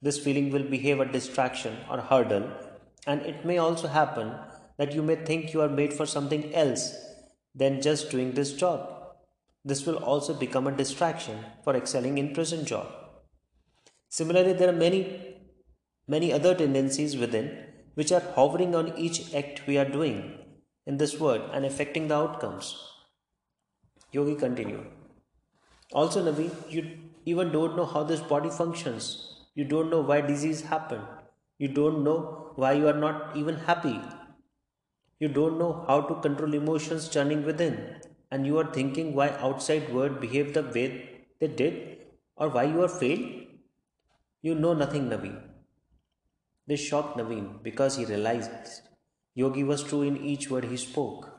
this 0.00 0.18
feeling 0.18 0.50
will 0.50 0.62
behave 0.62 1.00
a 1.00 1.04
distraction 1.04 1.76
or 1.90 2.00
hurdle, 2.00 2.50
and 3.06 3.20
it 3.22 3.44
may 3.44 3.58
also 3.58 3.88
happen 3.88 4.34
that 4.78 4.94
you 4.94 5.02
may 5.02 5.16
think 5.16 5.52
you 5.52 5.60
are 5.60 5.68
made 5.68 5.92
for 5.92 6.06
something 6.06 6.54
else 6.54 6.96
than 7.54 7.82
just 7.82 8.10
doing 8.10 8.32
this 8.32 8.54
job. 8.54 8.88
This 9.66 9.84
will 9.84 9.96
also 9.96 10.32
become 10.32 10.66
a 10.66 10.72
distraction 10.72 11.44
for 11.62 11.76
excelling 11.76 12.16
in 12.16 12.32
present 12.32 12.66
job. 12.66 12.99
Similarly, 14.10 14.52
there 14.52 14.68
are 14.68 14.80
many 14.84 15.00
many 16.06 16.32
other 16.32 16.54
tendencies 16.54 17.16
within 17.16 17.46
which 17.94 18.12
are 18.12 18.24
hovering 18.36 18.74
on 18.74 18.92
each 18.98 19.34
act 19.34 19.66
we 19.66 19.78
are 19.78 19.90
doing 19.96 20.18
in 20.86 20.98
this 20.98 21.18
world 21.20 21.48
and 21.52 21.64
affecting 21.64 22.08
the 22.08 22.16
outcomes. 22.16 22.74
Yogi 24.12 24.34
continued. 24.34 24.86
Also, 25.92 26.22
Navi, 26.24 26.50
you 26.68 26.98
even 27.24 27.52
don't 27.52 27.76
know 27.76 27.86
how 27.86 28.02
this 28.04 28.20
body 28.20 28.50
functions. 28.50 29.06
You 29.54 29.64
don't 29.64 29.90
know 29.90 30.00
why 30.00 30.20
disease 30.20 30.62
happened. 30.62 31.06
You 31.58 31.68
don't 31.68 32.04
know 32.04 32.52
why 32.56 32.72
you 32.72 32.88
are 32.88 33.00
not 33.06 33.36
even 33.36 33.56
happy 33.56 34.00
you 35.22 35.28
don't 35.28 35.58
know 35.58 35.84
how 35.86 36.00
to 36.00 36.14
control 36.26 36.54
emotions 36.54 37.08
churning 37.16 37.44
within. 37.44 37.74
and 38.34 38.46
you 38.48 38.58
are 38.60 38.68
thinking 38.74 39.08
why 39.18 39.24
outside 39.46 39.86
world 39.94 40.20
behave 40.24 40.50
the 40.56 40.62
way 40.74 40.84
they 41.40 41.48
did 41.60 41.74
or 42.36 42.48
why 42.56 42.62
you 42.72 42.82
are 42.84 42.92
failed? 43.00 43.24
You 44.42 44.54
know 44.54 44.72
nothing, 44.72 45.10
Naveen. 45.10 45.38
This 46.66 46.80
shocked 46.80 47.18
Naveen 47.18 47.62
because 47.62 47.96
he 47.96 48.04
realized 48.06 48.50
Yogi 49.34 49.64
was 49.64 49.82
true 49.82 50.02
in 50.02 50.16
each 50.16 50.50
word 50.50 50.64
he 50.64 50.76
spoke. 50.76 51.30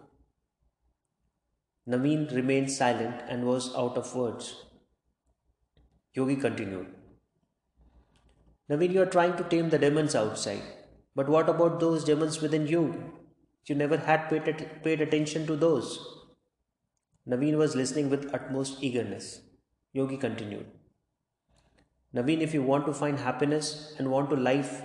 Naveen 1.88 2.34
remained 2.36 2.72
silent 2.72 3.24
and 3.28 3.46
was 3.46 3.74
out 3.76 3.98
of 3.98 4.16
words. 4.16 4.56
Yogi 6.14 6.36
continued. 6.36 6.94
Naveen, 8.70 8.94
you 8.94 9.02
are 9.02 9.14
trying 9.18 9.36
to 9.38 9.44
tame 9.46 9.70
the 9.70 9.80
demons 9.80 10.14
outside. 10.14 10.62
But 11.16 11.28
what 11.28 11.50
about 11.50 11.80
those 11.80 12.04
demons 12.04 12.40
within 12.40 12.68
you? 12.68 13.14
You 13.66 13.76
never 13.76 13.98
had 13.98 14.30
paid, 14.30 14.84
paid 14.84 15.02
attention 15.02 15.48
to 15.48 15.56
those. 15.56 16.00
Naveen 17.28 17.58
was 17.58 17.76
listening 17.76 18.10
with 18.10 18.34
utmost 18.34 18.84
eagerness. 18.84 19.42
Yogi 19.94 20.18
continued. 20.18 20.68
Naveen, 22.14 22.42
if 22.42 22.54
you 22.54 22.62
want 22.62 22.86
to 22.86 22.94
find 22.94 23.20
happiness 23.20 23.94
and 23.98 24.12
want 24.12 24.30
to 24.30 24.36
life, 24.36 24.82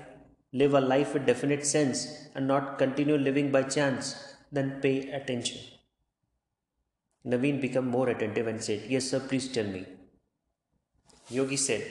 live 0.53 0.75
a 0.75 0.81
life 0.81 1.13
with 1.13 1.27
definite 1.27 1.67
sense 1.67 2.29
and 2.35 2.47
not 2.47 2.79
continue 2.79 3.17
living 3.17 3.51
by 3.51 3.63
chance, 3.63 4.37
then 4.53 4.81
pay 4.81 5.11
attention. 5.11 5.59
Naveen 7.27 7.61
became 7.61 7.89
more 7.89 8.09
attentive 8.09 8.47
and 8.47 8.63
said, 8.63 8.83
Yes, 8.89 9.11
sir, 9.11 9.19
please 9.19 9.49
tell 9.49 9.67
me. 9.67 9.85
Yogi 11.29 11.57
said, 11.57 11.85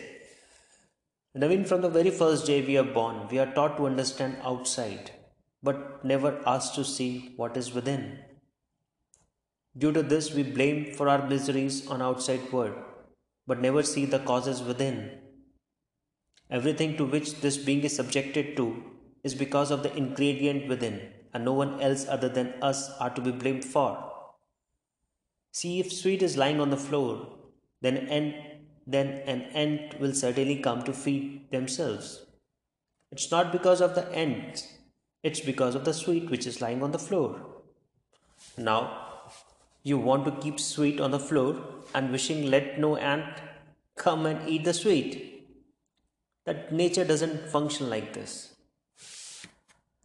Naveen, 1.37 1.67
from 1.67 1.81
the 1.81 1.89
very 1.89 2.11
first 2.11 2.45
day 2.45 2.65
we 2.65 2.77
are 2.77 2.91
born, 2.99 3.27
we 3.29 3.37
are 3.37 3.53
taught 3.53 3.75
to 3.75 3.85
understand 3.85 4.37
outside, 4.41 5.11
but 5.61 6.05
never 6.05 6.41
asked 6.47 6.75
to 6.75 6.85
see 6.85 7.33
what 7.35 7.57
is 7.57 7.73
within. 7.73 8.19
Due 9.77 9.91
to 9.91 10.01
this, 10.01 10.33
we 10.33 10.43
blame 10.43 10.93
for 10.93 11.09
our 11.09 11.27
miseries 11.27 11.85
on 11.87 12.01
outside 12.01 12.49
world, 12.53 12.75
but 13.45 13.59
never 13.59 13.83
see 13.83 14.05
the 14.05 14.19
causes 14.19 14.63
within. 14.63 15.24
Everything 16.49 16.95
to 16.97 17.05
which 17.05 17.41
this 17.41 17.57
being 17.57 17.83
is 17.83 17.95
subjected 17.95 18.55
to 18.57 18.83
is 19.23 19.33
because 19.33 19.71
of 19.71 19.81
the 19.81 19.95
ingredient 19.97 20.67
within, 20.67 21.01
and 21.33 21.43
no 21.43 21.53
one 21.53 21.81
else 21.81 22.05
other 22.07 22.29
than 22.29 22.53
us 22.61 22.91
are 22.99 23.09
to 23.09 23.21
be 23.21 23.31
blamed 23.31 23.65
for. 23.65 24.11
See, 25.51 25.79
if 25.79 25.91
sweet 25.91 26.21
is 26.21 26.37
lying 26.37 26.59
on 26.61 26.69
the 26.69 26.77
floor, 26.77 27.27
then 27.81 27.97
an, 27.97 28.35
then 28.85 29.07
an 29.25 29.41
ant 29.53 29.99
will 29.99 30.13
certainly 30.13 30.57
come 30.57 30.83
to 30.83 30.93
feed 30.93 31.49
themselves. 31.49 32.25
It's 33.11 33.31
not 33.31 33.51
because 33.51 33.81
of 33.81 33.95
the 33.95 34.07
ants, 34.09 34.67
it's 35.23 35.39
because 35.39 35.73
of 35.73 35.85
the 35.85 35.93
sweet 35.93 36.29
which 36.29 36.45
is 36.45 36.61
lying 36.61 36.83
on 36.83 36.91
the 36.91 36.99
floor. 36.99 37.41
Now, 38.57 39.31
you 39.81 39.97
want 39.97 40.25
to 40.25 40.31
keep 40.31 40.59
sweet 40.59 40.99
on 40.99 41.11
the 41.11 41.19
floor 41.19 41.61
and 41.93 42.11
wishing 42.11 42.51
let 42.51 42.79
no 42.79 42.97
ant 42.97 43.41
come 43.95 44.25
and 44.25 44.47
eat 44.47 44.65
the 44.65 44.73
sweet. 44.73 45.34
That 46.45 46.71
nature 46.71 47.03
doesn't 47.03 47.49
function 47.49 47.89
like 47.89 48.13
this. 48.13 48.53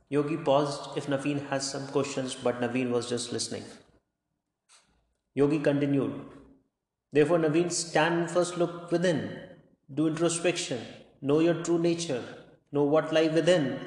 Yogi 0.09 0.39
paused 0.39 0.97
if 0.97 1.07
Naveen 1.07 1.49
has 1.51 1.71
some 1.71 1.87
questions, 1.89 2.35
but 2.35 2.61
Naveen 2.61 2.91
was 2.91 3.09
just 3.09 3.31
listening. 3.31 3.63
Yogi 5.35 5.61
continued, 5.61 6.13
Therefore, 7.13 7.39
Naveen, 7.39 7.71
stand 7.71 8.21
and 8.21 8.31
first 8.31 8.57
look 8.57 8.91
within, 8.91 9.39
do 9.93 10.07
introspection, 10.07 10.81
know 11.21 11.41
your 11.41 11.63
true 11.63 11.79
nature, 11.79 12.25
know 12.73 12.85
what 12.85 13.13
lie 13.13 13.29
within, 13.29 13.79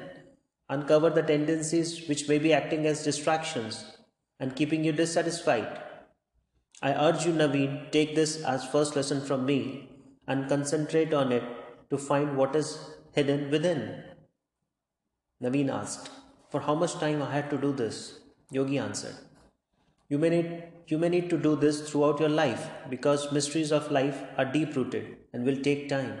uncover 0.68 1.10
the 1.10 1.22
tendencies 1.22 2.08
which 2.08 2.28
may 2.28 2.38
be 2.38 2.52
acting 2.52 2.86
as 2.86 3.02
distractions 3.02 3.98
and 4.38 4.54
keeping 4.54 4.84
you 4.84 4.92
dissatisfied. 4.92 5.80
I 6.80 6.92
urge 6.92 7.26
you, 7.26 7.32
Naveen, 7.32 7.90
take 7.90 8.14
this 8.14 8.42
as 8.44 8.64
first 8.64 8.94
lesson 8.94 9.20
from 9.20 9.44
me 9.44 9.90
and 10.28 10.48
concentrate 10.48 11.12
on 11.12 11.32
it 11.32 11.42
to 11.94 12.02
find 12.06 12.36
what 12.36 12.56
is 12.62 12.72
hidden 13.18 13.50
within. 13.50 13.80
Naveen 15.42 15.70
asked, 15.82 16.10
For 16.50 16.60
how 16.60 16.74
much 16.74 16.94
time 17.04 17.22
I 17.22 17.30
had 17.32 17.50
to 17.50 17.58
do 17.58 17.72
this? 17.72 18.18
Yogi 18.50 18.78
answered, 18.78 19.16
you 20.10 20.18
may, 20.18 20.28
need, 20.28 20.64
you 20.86 20.98
may 20.98 21.08
need 21.08 21.30
to 21.30 21.38
do 21.38 21.56
this 21.56 21.88
throughout 21.88 22.20
your 22.20 22.28
life 22.28 22.68
because 22.90 23.32
mysteries 23.32 23.72
of 23.72 23.90
life 23.90 24.22
are 24.36 24.44
deep 24.44 24.76
rooted 24.76 25.16
and 25.32 25.44
will 25.44 25.60
take 25.62 25.88
time, 25.88 26.20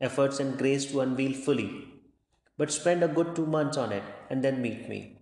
efforts, 0.00 0.40
and 0.40 0.56
grace 0.56 0.86
to 0.86 1.00
unveil 1.02 1.34
fully. 1.34 1.70
But 2.56 2.72
spend 2.72 3.04
a 3.04 3.08
good 3.08 3.36
two 3.36 3.44
months 3.46 3.76
on 3.76 3.92
it 3.92 4.02
and 4.30 4.42
then 4.42 4.62
meet 4.62 4.88
me. 4.88 5.18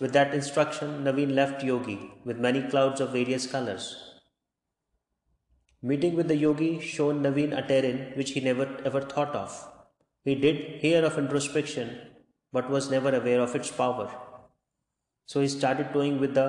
With 0.00 0.12
that 0.12 0.34
instruction, 0.34 1.04
Naveen 1.04 1.34
left 1.34 1.62
Yogi 1.62 2.10
with 2.24 2.36
many 2.36 2.62
clouds 2.62 3.00
of 3.00 3.12
various 3.12 3.46
colors. 3.46 4.09
Meeting 5.82 6.14
with 6.14 6.28
the 6.28 6.36
yogi 6.36 6.78
showed 6.78 7.22
Naveen 7.22 7.56
a 7.56 7.66
terrain 7.66 8.12
which 8.14 8.32
he 8.32 8.40
never 8.40 8.66
ever 8.84 9.00
thought 9.00 9.34
of. 9.34 9.52
He 10.24 10.34
did 10.34 10.80
hear 10.82 11.02
of 11.02 11.16
introspection, 11.16 11.98
but 12.52 12.68
was 12.68 12.90
never 12.90 13.14
aware 13.14 13.40
of 13.40 13.54
its 13.54 13.70
power. 13.70 14.10
So 15.24 15.40
he 15.40 15.48
started 15.48 15.94
toying 15.94 16.20
with 16.20 16.34
the 16.34 16.48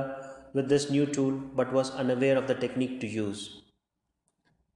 with 0.54 0.68
this 0.68 0.90
new 0.90 1.06
tool 1.06 1.32
but 1.32 1.72
was 1.72 1.92
unaware 1.92 2.38
of 2.38 2.48
the 2.48 2.56
technique 2.56 3.00
to 3.02 3.08
use. 3.08 3.62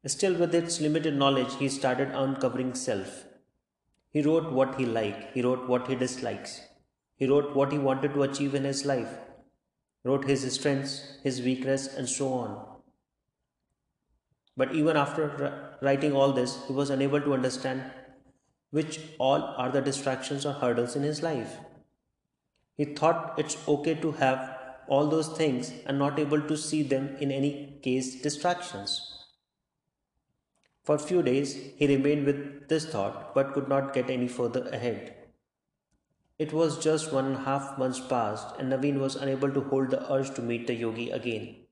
Still 0.05 0.35
with 0.35 0.55
its 0.55 0.79
limited 0.79 1.17
knowledge, 1.17 1.55
he 1.55 1.67
started 1.67 2.11
uncovering 2.13 2.75
self. 2.75 3.25
He 4.11 4.21
wrote 4.21 4.53
what 4.53 4.79
he 4.79 4.85
liked, 4.85 5.33
he 5.33 5.41
wrote 5.41 5.67
what 5.67 5.87
he 5.87 5.95
dislikes, 5.95 6.61
he 7.17 7.27
wrote 7.27 7.53
what 7.53 7.73
he 7.73 7.77
wanted 7.77 8.13
to 8.13 8.23
achieve 8.23 8.55
in 8.55 8.63
his 8.63 8.85
life, 8.85 9.17
wrote 10.05 10.23
his 10.23 10.49
strengths, 10.53 11.17
his 11.23 11.41
weakness, 11.41 11.87
and 11.93 12.07
so 12.07 12.31
on. 12.31 12.74
But 14.57 14.73
even 14.73 14.95
after 14.95 15.77
writing 15.81 16.13
all 16.13 16.31
this, 16.31 16.65
he 16.67 16.73
was 16.73 16.89
unable 16.89 17.21
to 17.21 17.33
understand 17.33 17.83
which 18.71 18.99
all 19.19 19.41
are 19.41 19.71
the 19.71 19.81
distractions 19.81 20.45
or 20.45 20.53
hurdles 20.53 20.95
in 20.95 21.03
his 21.03 21.21
life. 21.21 21.57
He 22.75 22.85
thought 22.85 23.35
it's 23.37 23.57
okay 23.67 23.95
to 23.95 24.11
have 24.13 24.57
all 24.87 25.07
those 25.07 25.29
things 25.29 25.71
and 25.85 25.97
not 25.97 26.19
able 26.19 26.41
to 26.41 26.57
see 26.57 26.83
them 26.83 27.15
in 27.19 27.31
any 27.31 27.79
case 27.81 28.21
distractions. 28.21 29.15
For 30.83 30.95
a 30.95 30.99
few 30.99 31.23
days 31.23 31.55
he 31.77 31.87
remained 31.87 32.25
with 32.25 32.69
this 32.69 32.85
thought 32.85 33.33
but 33.33 33.53
could 33.53 33.67
not 33.67 33.93
get 33.93 34.09
any 34.09 34.27
further 34.27 34.67
ahead. 34.69 35.15
It 36.37 36.53
was 36.53 36.83
just 36.83 37.11
one 37.11 37.25
and 37.25 37.35
a 37.35 37.39
half 37.39 37.77
months 37.77 37.99
past 37.99 38.55
and 38.59 38.71
Naveen 38.71 38.99
was 38.99 39.15
unable 39.15 39.51
to 39.51 39.61
hold 39.61 39.89
the 39.89 40.11
urge 40.11 40.33
to 40.35 40.41
meet 40.41 40.67
the 40.67 40.75
yogi 40.75 41.09
again. 41.09 41.64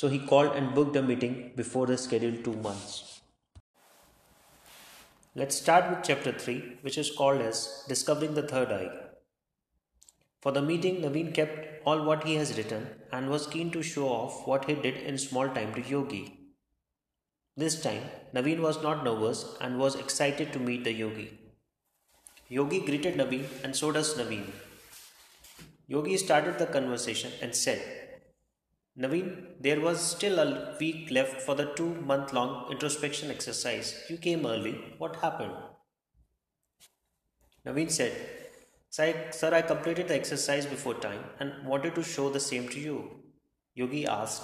So 0.00 0.08
he 0.08 0.18
called 0.18 0.52
and 0.56 0.74
booked 0.74 0.96
a 0.96 1.02
meeting 1.02 1.52
before 1.56 1.86
the 1.86 1.98
scheduled 1.98 2.42
two 2.42 2.54
months. 2.66 3.20
Let's 5.34 5.56
start 5.56 5.90
with 5.90 5.98
chapter 6.02 6.32
3, 6.32 6.78
which 6.80 6.96
is 6.96 7.10
called 7.10 7.42
as 7.42 7.84
Discovering 7.86 8.32
the 8.32 8.44
Third 8.48 8.72
Eye. 8.72 8.88
For 10.40 10.52
the 10.52 10.62
meeting, 10.62 11.02
Naveen 11.02 11.34
kept 11.34 11.82
all 11.84 12.02
what 12.02 12.24
he 12.24 12.36
has 12.36 12.56
written 12.56 12.86
and 13.12 13.28
was 13.28 13.46
keen 13.46 13.70
to 13.72 13.82
show 13.82 14.08
off 14.08 14.46
what 14.46 14.64
he 14.64 14.74
did 14.74 14.96
in 14.96 15.18
small 15.18 15.50
time 15.50 15.74
to 15.74 15.82
Yogi. 15.82 16.46
This 17.58 17.82
time, 17.82 18.04
Naveen 18.34 18.60
was 18.60 18.82
not 18.82 19.04
nervous 19.04 19.44
and 19.60 19.78
was 19.78 19.96
excited 19.96 20.50
to 20.54 20.58
meet 20.58 20.84
the 20.84 20.94
Yogi. 20.94 21.38
Yogi 22.48 22.80
greeted 22.80 23.16
Naveen 23.16 23.44
and 23.62 23.76
so 23.76 23.92
does 23.92 24.14
Naveen. 24.14 24.46
Yogi 25.88 26.16
started 26.16 26.58
the 26.58 26.64
conversation 26.64 27.32
and 27.42 27.54
said, 27.54 27.99
Naveen, 29.00 29.46
there 29.58 29.80
was 29.80 29.98
still 29.98 30.38
a 30.38 30.76
week 30.78 31.10
left 31.10 31.40
for 31.40 31.54
the 31.54 31.72
two 31.74 31.94
month 31.94 32.34
long 32.34 32.70
introspection 32.70 33.30
exercise. 33.30 34.04
You 34.10 34.18
came 34.18 34.44
early. 34.44 34.94
What 34.98 35.16
happened? 35.16 35.54
Naveen 37.64 37.90
said, 37.90 38.12
Sir, 38.90 39.54
I 39.54 39.62
completed 39.62 40.08
the 40.08 40.16
exercise 40.16 40.66
before 40.66 40.94
time 40.94 41.24
and 41.38 41.66
wanted 41.66 41.94
to 41.94 42.02
show 42.02 42.28
the 42.28 42.40
same 42.40 42.68
to 42.68 42.80
you. 42.80 43.10
Yogi 43.74 44.06
asked, 44.06 44.42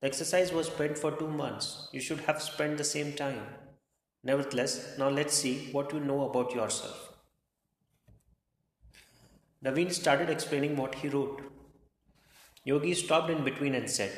The 0.00 0.08
exercise 0.08 0.52
was 0.52 0.66
spent 0.66 0.98
for 0.98 1.12
two 1.12 1.28
months. 1.28 1.88
You 1.92 2.00
should 2.00 2.20
have 2.20 2.42
spent 2.42 2.76
the 2.76 2.84
same 2.84 3.12
time. 3.12 3.42
Nevertheless, 4.24 4.96
now 4.98 5.10
let's 5.10 5.34
see 5.34 5.68
what 5.70 5.92
you 5.92 6.00
know 6.00 6.28
about 6.28 6.54
yourself. 6.54 7.14
Naveen 9.64 9.92
started 9.92 10.28
explaining 10.28 10.76
what 10.76 10.96
he 10.96 11.08
wrote. 11.08 11.42
Yogi 12.70 12.94
stopped 12.94 13.30
in 13.30 13.42
between 13.42 13.74
and 13.74 13.90
said, 13.90 14.12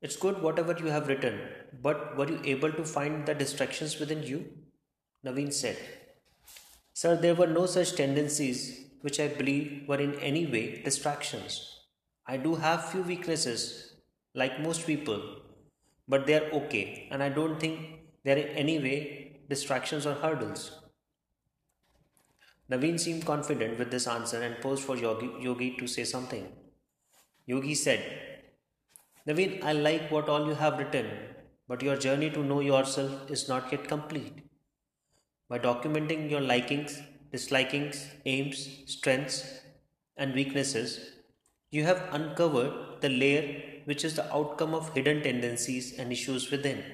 It's 0.00 0.16
good 0.24 0.40
whatever 0.40 0.76
you 0.78 0.90
have 0.96 1.08
written, 1.08 1.40
but 1.86 2.16
were 2.16 2.28
you 2.28 2.40
able 2.44 2.70
to 2.70 2.84
find 2.84 3.26
the 3.26 3.34
distractions 3.34 3.98
within 3.98 4.22
you? 4.22 4.38
Naveen 5.26 5.52
said, 5.52 5.76
Sir, 6.92 7.16
there 7.16 7.34
were 7.34 7.48
no 7.48 7.66
such 7.66 7.96
tendencies 7.96 8.60
which 9.00 9.18
I 9.18 9.26
believe 9.26 9.88
were 9.88 10.00
in 10.06 10.14
any 10.20 10.46
way 10.46 10.82
distractions. 10.84 11.80
I 12.26 12.36
do 12.36 12.54
have 12.54 12.90
few 12.90 13.02
weaknesses, 13.02 13.94
like 14.34 14.60
most 14.60 14.86
people, 14.86 15.20
but 16.06 16.26
they 16.26 16.34
are 16.34 16.48
okay, 16.60 17.08
and 17.10 17.22
I 17.22 17.28
don't 17.28 17.58
think 17.58 17.80
they 18.22 18.32
are 18.34 18.44
in 18.46 18.56
any 18.64 18.78
way 18.78 19.40
distractions 19.48 20.06
or 20.06 20.14
hurdles. 20.14 20.70
Naveen 22.70 23.00
seemed 23.00 23.26
confident 23.26 23.78
with 23.78 23.90
this 23.90 24.06
answer 24.06 24.42
and 24.42 24.60
posed 24.60 24.84
for 24.84 24.96
Yogi, 24.96 25.32
Yogi 25.40 25.76
to 25.78 25.88
say 25.88 26.04
something. 26.04 26.46
Yogi 27.50 27.74
said, 27.74 28.02
Naveen, 29.26 29.64
I 29.64 29.72
like 29.72 30.10
what 30.10 30.28
all 30.28 30.46
you 30.46 30.54
have 30.54 30.78
written, 30.78 31.06
but 31.66 31.82
your 31.82 31.96
journey 31.96 32.28
to 32.28 32.44
know 32.44 32.60
yourself 32.60 33.30
is 33.30 33.48
not 33.48 33.72
yet 33.72 33.88
complete. 33.88 34.42
By 35.48 35.58
documenting 35.58 36.30
your 36.30 36.42
likings, 36.42 37.00
dislikings, 37.32 38.04
aims, 38.26 38.68
strengths, 38.86 39.62
and 40.18 40.34
weaknesses, 40.34 41.00
you 41.70 41.84
have 41.84 42.10
uncovered 42.12 43.00
the 43.00 43.08
layer 43.08 43.62
which 43.86 44.04
is 44.04 44.14
the 44.16 44.30
outcome 44.34 44.74
of 44.74 44.92
hidden 44.92 45.22
tendencies 45.22 45.98
and 45.98 46.12
issues 46.12 46.50
within. 46.50 46.84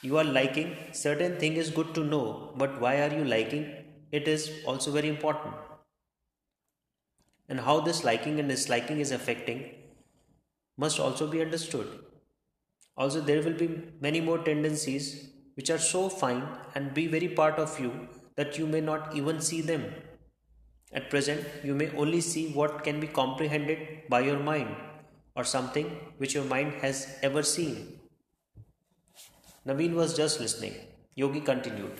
You 0.00 0.16
are 0.16 0.24
liking 0.24 0.74
certain 0.92 1.38
thing 1.38 1.56
is 1.56 1.68
good 1.68 1.94
to 1.94 2.04
know, 2.04 2.54
but 2.56 2.80
why 2.80 3.02
are 3.02 3.14
you 3.14 3.24
liking 3.24 3.70
it 4.12 4.28
is 4.28 4.50
also 4.64 4.90
very 4.92 5.08
important. 5.08 5.54
And 7.48 7.60
how 7.60 7.80
this 7.80 8.02
liking 8.04 8.40
and 8.40 8.48
disliking 8.48 9.00
is 9.00 9.12
affecting 9.12 9.74
must 10.76 10.98
also 10.98 11.26
be 11.26 11.40
understood. 11.40 11.86
Also, 12.96 13.20
there 13.20 13.42
will 13.42 13.54
be 13.54 13.82
many 14.00 14.20
more 14.20 14.38
tendencies 14.38 15.30
which 15.54 15.70
are 15.70 15.78
so 15.78 16.08
fine 16.08 16.42
and 16.74 16.94
be 16.94 17.06
very 17.06 17.28
part 17.28 17.58
of 17.58 17.78
you 17.78 18.08
that 18.36 18.58
you 18.58 18.66
may 18.66 18.80
not 18.80 19.14
even 19.14 19.40
see 19.40 19.60
them. 19.60 19.84
At 20.92 21.10
present, 21.10 21.46
you 21.64 21.74
may 21.74 21.90
only 21.96 22.20
see 22.20 22.52
what 22.52 22.84
can 22.84 23.00
be 23.00 23.06
comprehended 23.06 24.08
by 24.08 24.20
your 24.20 24.38
mind 24.38 24.74
or 25.34 25.44
something 25.44 25.86
which 26.18 26.34
your 26.34 26.44
mind 26.44 26.74
has 26.80 27.18
ever 27.22 27.42
seen. 27.42 27.98
Naveen 29.66 29.94
was 29.94 30.16
just 30.16 30.40
listening. 30.40 30.74
Yogi 31.14 31.40
continued. 31.40 31.98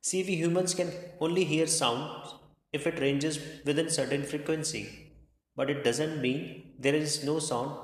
See, 0.00 0.22
we 0.22 0.34
humans 0.36 0.74
can 0.74 0.92
only 1.20 1.44
hear 1.44 1.66
sounds 1.66 2.34
if 2.72 2.86
it 2.86 3.00
ranges 3.00 3.38
within 3.64 3.90
certain 3.90 4.22
frequency, 4.22 5.12
but 5.56 5.70
it 5.70 5.84
doesn't 5.84 6.20
mean 6.20 6.74
there 6.78 6.94
is 6.94 7.24
no 7.24 7.38
sound 7.38 7.78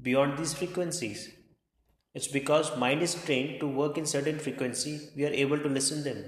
beyond 0.00 0.38
these 0.38 0.54
frequencies. 0.54 1.30
It's 2.14 2.28
because 2.28 2.76
mind 2.76 3.02
is 3.02 3.14
trained 3.14 3.60
to 3.60 3.66
work 3.66 3.98
in 3.98 4.06
certain 4.06 4.38
frequency, 4.38 5.10
we 5.16 5.24
are 5.24 5.40
able 5.44 5.58
to 5.58 5.68
listen 5.68 6.04
them. 6.04 6.24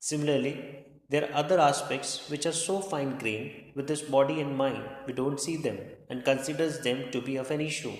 Similarly, 0.00 0.84
there 1.08 1.24
are 1.24 1.34
other 1.34 1.60
aspects 1.60 2.28
which 2.28 2.46
are 2.46 2.52
so 2.52 2.80
fine 2.80 3.18
grained 3.18 3.72
with 3.74 3.86
this 3.86 4.02
body 4.02 4.40
and 4.40 4.56
mind, 4.56 4.82
we 5.06 5.12
don't 5.12 5.40
see 5.40 5.56
them 5.56 5.78
and 6.08 6.24
considers 6.24 6.80
them 6.80 7.10
to 7.12 7.20
be 7.20 7.36
of 7.36 7.50
an 7.50 7.60
issue. 7.60 7.92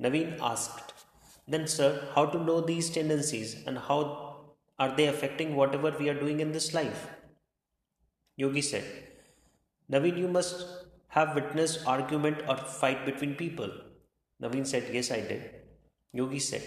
Naveen 0.00 0.38
asked, 0.40 0.94
Then, 1.46 1.66
sir, 1.66 2.08
how 2.14 2.26
to 2.26 2.42
know 2.42 2.60
these 2.60 2.88
tendencies 2.88 3.64
and 3.66 3.76
how 3.78 4.29
are 4.80 4.92
they 4.96 5.06
affecting 5.06 5.54
whatever 5.54 5.94
we 5.98 6.08
are 6.08 6.18
doing 6.18 6.40
in 6.40 6.52
this 6.52 6.72
life? 6.74 7.06
Yogi 8.36 8.62
said, 8.62 8.84
Naveen, 9.92 10.16
you 10.16 10.26
must 10.26 10.66
have 11.08 11.34
witnessed 11.34 11.86
argument 11.86 12.38
or 12.48 12.56
fight 12.56 13.04
between 13.04 13.34
people. 13.34 13.70
Naveen 14.42 14.66
said, 14.66 14.88
Yes, 14.92 15.10
I 15.10 15.20
did. 15.20 15.50
Yogi 16.12 16.38
said, 16.38 16.62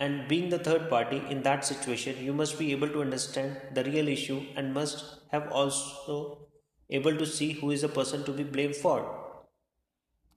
and 0.00 0.28
being 0.28 0.48
the 0.48 0.58
third 0.58 0.88
party 0.88 1.22
in 1.28 1.42
that 1.42 1.64
situation, 1.64 2.24
you 2.24 2.32
must 2.32 2.58
be 2.58 2.70
able 2.72 2.88
to 2.88 3.00
understand 3.00 3.56
the 3.74 3.82
real 3.84 4.06
issue 4.06 4.42
and 4.54 4.74
must 4.74 5.04
have 5.32 5.50
also 5.50 6.46
able 6.90 7.16
to 7.16 7.26
see 7.26 7.52
who 7.52 7.70
is 7.70 7.80
the 7.82 7.88
person 7.88 8.22
to 8.24 8.32
be 8.32 8.44
blamed 8.44 8.76
for. 8.76 8.98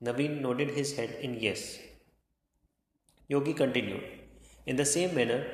Naveen 0.03 0.41
nodded 0.41 0.71
his 0.71 0.95
head 0.95 1.17
in 1.21 1.35
yes. 1.39 1.77
Yogi 3.27 3.53
continued, 3.53 4.03
In 4.65 4.77
the 4.77 4.85
same 4.85 5.13
manner, 5.13 5.45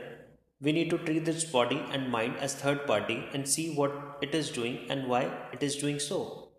we 0.59 0.71
need 0.71 0.89
to 0.89 0.97
treat 0.97 1.25
this 1.25 1.43
body 1.43 1.79
and 1.91 2.09
mind 2.11 2.35
as 2.37 2.55
third 2.55 2.85
party 2.87 3.23
and 3.33 3.47
see 3.47 3.75
what 3.75 4.17
it 4.21 4.33
is 4.33 4.49
doing 4.49 4.79
and 4.89 5.07
why 5.07 5.29
it 5.53 5.61
is 5.61 5.75
doing 5.75 5.99
so. 5.99 6.49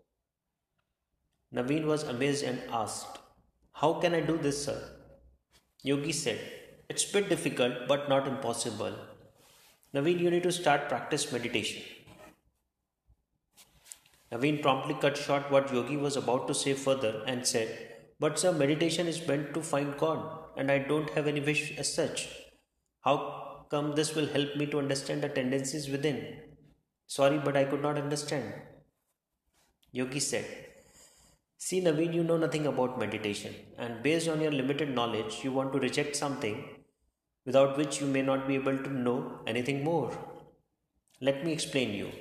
Naveen 1.53 1.85
was 1.85 2.03
amazed 2.03 2.43
and 2.43 2.61
asked, 2.71 3.19
How 3.73 3.93
can 3.93 4.13
I 4.13 4.21
do 4.21 4.37
this, 4.37 4.63
sir? 4.63 4.81
Yogi 5.83 6.13
said, 6.13 6.39
It's 6.87 7.09
a 7.09 7.13
bit 7.13 7.29
difficult 7.29 7.87
but 7.87 8.07
not 8.07 8.27
impossible. 8.27 8.93
Naveen, 9.93 10.19
you 10.19 10.29
need 10.29 10.43
to 10.43 10.51
start 10.51 10.87
practice 10.87 11.31
meditation. 11.31 11.81
Naveen 14.31 14.61
promptly 14.61 14.93
cut 14.93 15.17
short 15.17 15.49
what 15.51 15.73
Yogi 15.73 15.97
was 15.97 16.15
about 16.15 16.47
to 16.47 16.53
say 16.53 16.73
further 16.73 17.23
and 17.25 17.45
said, 17.45 17.95
But 18.19 18.39
sir, 18.39 18.53
meditation 18.53 19.07
is 19.07 19.27
meant 19.27 19.53
to 19.55 19.61
find 19.61 19.97
God, 19.97 20.23
and 20.55 20.71
I 20.71 20.77
don't 20.77 21.09
have 21.11 21.27
any 21.27 21.41
wish 21.41 21.77
as 21.77 21.91
such. 21.93 22.29
How 23.01 23.48
come 23.69 23.93
this 23.95 24.15
will 24.15 24.27
help 24.27 24.55
me 24.55 24.65
to 24.67 24.79
understand 24.79 25.21
the 25.23 25.29
tendencies 25.29 25.89
within? 25.89 26.19
Sorry, 27.07 27.39
but 27.39 27.57
I 27.57 27.65
could 27.65 27.81
not 27.81 27.97
understand. 27.97 28.53
Yogi 29.91 30.19
said, 30.19 30.45
See, 31.57 31.81
Naveen, 31.81 32.13
you 32.13 32.23
know 32.23 32.37
nothing 32.37 32.67
about 32.67 32.97
meditation, 32.97 33.53
and 33.77 34.01
based 34.01 34.29
on 34.29 34.39
your 34.41 34.51
limited 34.51 34.89
knowledge, 34.95 35.39
you 35.43 35.51
want 35.51 35.73
to 35.73 35.79
reject 35.79 36.15
something 36.15 36.63
without 37.45 37.77
which 37.77 37.99
you 37.99 38.07
may 38.07 38.21
not 38.21 38.47
be 38.47 38.55
able 38.55 38.77
to 38.77 38.89
know 38.89 39.41
anything 39.45 39.83
more. 39.83 40.11
Let 41.19 41.43
me 41.43 41.51
explain 41.51 41.93
you. 41.93 42.11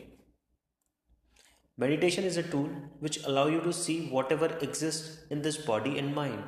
Meditation 1.77 2.25
is 2.25 2.37
a 2.37 2.43
tool 2.43 2.69
which 2.99 3.25
allow 3.25 3.47
you 3.47 3.61
to 3.61 3.73
see 3.73 4.09
whatever 4.09 4.47
exists 4.61 5.19
in 5.31 5.43
this 5.43 5.57
body 5.57 5.99
and 5.99 6.13
mind. 6.15 6.43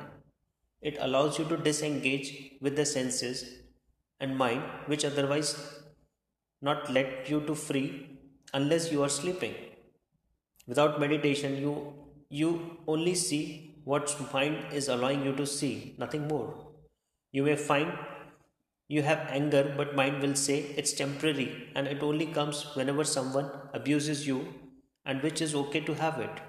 It 0.81 0.97
allows 0.99 1.39
you 1.39 1.45
to 1.45 1.55
disengage 1.57 2.33
with 2.59 2.75
the 2.75 2.85
senses 2.85 3.60
and 4.21 4.37
mind 4.37 4.61
which 4.85 5.03
otherwise 5.03 5.49
not 6.61 6.89
let 6.91 7.29
you 7.29 7.41
to 7.47 7.55
free 7.55 8.19
unless 8.53 8.91
you 8.91 9.03
are 9.03 9.09
sleeping. 9.09 9.53
Without 10.67 10.99
meditation 10.99 11.57
you 11.57 11.73
you 12.29 12.77
only 12.87 13.13
see 13.13 13.75
what 13.83 14.15
mind 14.33 14.73
is 14.73 14.87
allowing 14.87 15.25
you 15.25 15.35
to 15.35 15.45
see, 15.45 15.95
nothing 15.97 16.27
more. 16.27 16.71
You 17.31 17.43
may 17.43 17.55
find 17.55 17.91
you 18.87 19.01
have 19.03 19.25
anger, 19.29 19.73
but 19.75 19.95
mind 19.95 20.21
will 20.21 20.35
say 20.35 20.59
it's 20.77 20.93
temporary 20.93 21.69
and 21.75 21.87
it 21.87 22.03
only 22.03 22.25
comes 22.25 22.63
whenever 22.75 23.03
someone 23.03 23.49
abuses 23.73 24.27
you 24.27 24.47
and 25.05 25.21
which 25.21 25.41
is 25.41 25.55
okay 25.55 25.79
to 25.81 25.93
have 25.95 26.19
it. 26.19 26.41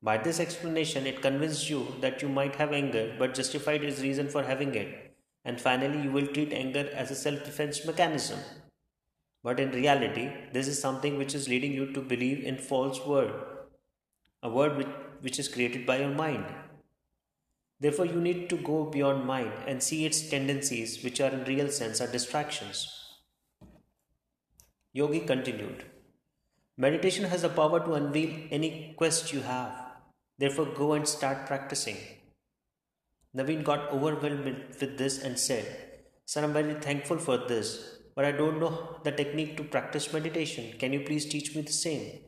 By 0.00 0.18
this 0.18 0.38
explanation, 0.38 1.06
it 1.06 1.20
convinces 1.20 1.68
you 1.68 1.86
that 2.00 2.22
you 2.22 2.28
might 2.28 2.54
have 2.56 2.72
anger 2.72 3.14
but 3.18 3.34
justified 3.34 3.82
its 3.82 4.00
reason 4.00 4.28
for 4.28 4.44
having 4.44 4.74
it, 4.74 5.07
and 5.48 5.58
finally, 5.58 6.02
you 6.02 6.10
will 6.12 6.26
treat 6.26 6.52
anger 6.52 6.90
as 7.02 7.10
a 7.10 7.14
self 7.14 7.42
defense 7.42 7.84
mechanism. 7.86 8.38
But 9.42 9.58
in 9.58 9.70
reality, 9.70 10.30
this 10.52 10.68
is 10.68 10.78
something 10.78 11.16
which 11.16 11.34
is 11.34 11.48
leading 11.48 11.72
you 11.72 11.86
to 11.92 12.02
believe 12.02 12.44
in 12.44 12.58
false 12.58 13.00
word, 13.06 13.32
a 14.42 14.50
word 14.50 14.76
which, 14.76 14.92
which 15.22 15.38
is 15.38 15.48
created 15.48 15.86
by 15.86 16.00
your 16.00 16.10
mind. 16.10 16.44
Therefore, 17.80 18.04
you 18.04 18.20
need 18.20 18.50
to 18.50 18.58
go 18.58 18.84
beyond 18.84 19.24
mind 19.24 19.52
and 19.66 19.82
see 19.82 20.04
its 20.04 20.20
tendencies, 20.28 21.02
which 21.02 21.18
are 21.18 21.30
in 21.30 21.44
real 21.44 21.70
sense 21.70 22.02
are 22.02 22.12
distractions. 22.18 22.86
Yogi 24.92 25.20
continued. 25.20 25.84
Meditation 26.76 27.24
has 27.24 27.40
the 27.40 27.48
power 27.48 27.80
to 27.86 27.94
unveil 27.94 28.36
any 28.50 28.94
quest 28.98 29.32
you 29.32 29.40
have. 29.40 29.72
Therefore, 30.36 30.66
go 30.66 30.92
and 30.92 31.08
start 31.08 31.46
practicing. 31.46 31.96
Naveen 33.36 33.62
got 33.62 33.90
overwhelmed 33.92 34.44
with 34.80 34.98
this 34.98 35.22
and 35.22 35.38
said, 35.38 35.66
Sir, 36.24 36.44
I'm 36.44 36.52
very 36.52 36.74
thankful 36.74 37.18
for 37.18 37.36
this, 37.36 37.98
but 38.14 38.24
I 38.24 38.32
don't 38.32 38.60
know 38.60 39.00
the 39.04 39.12
technique 39.12 39.56
to 39.56 39.64
practice 39.64 40.12
meditation. 40.12 40.78
Can 40.78 40.92
you 40.92 41.00
please 41.00 41.26
teach 41.26 41.54
me 41.54 41.62
the 41.62 41.72
same? 41.72 42.20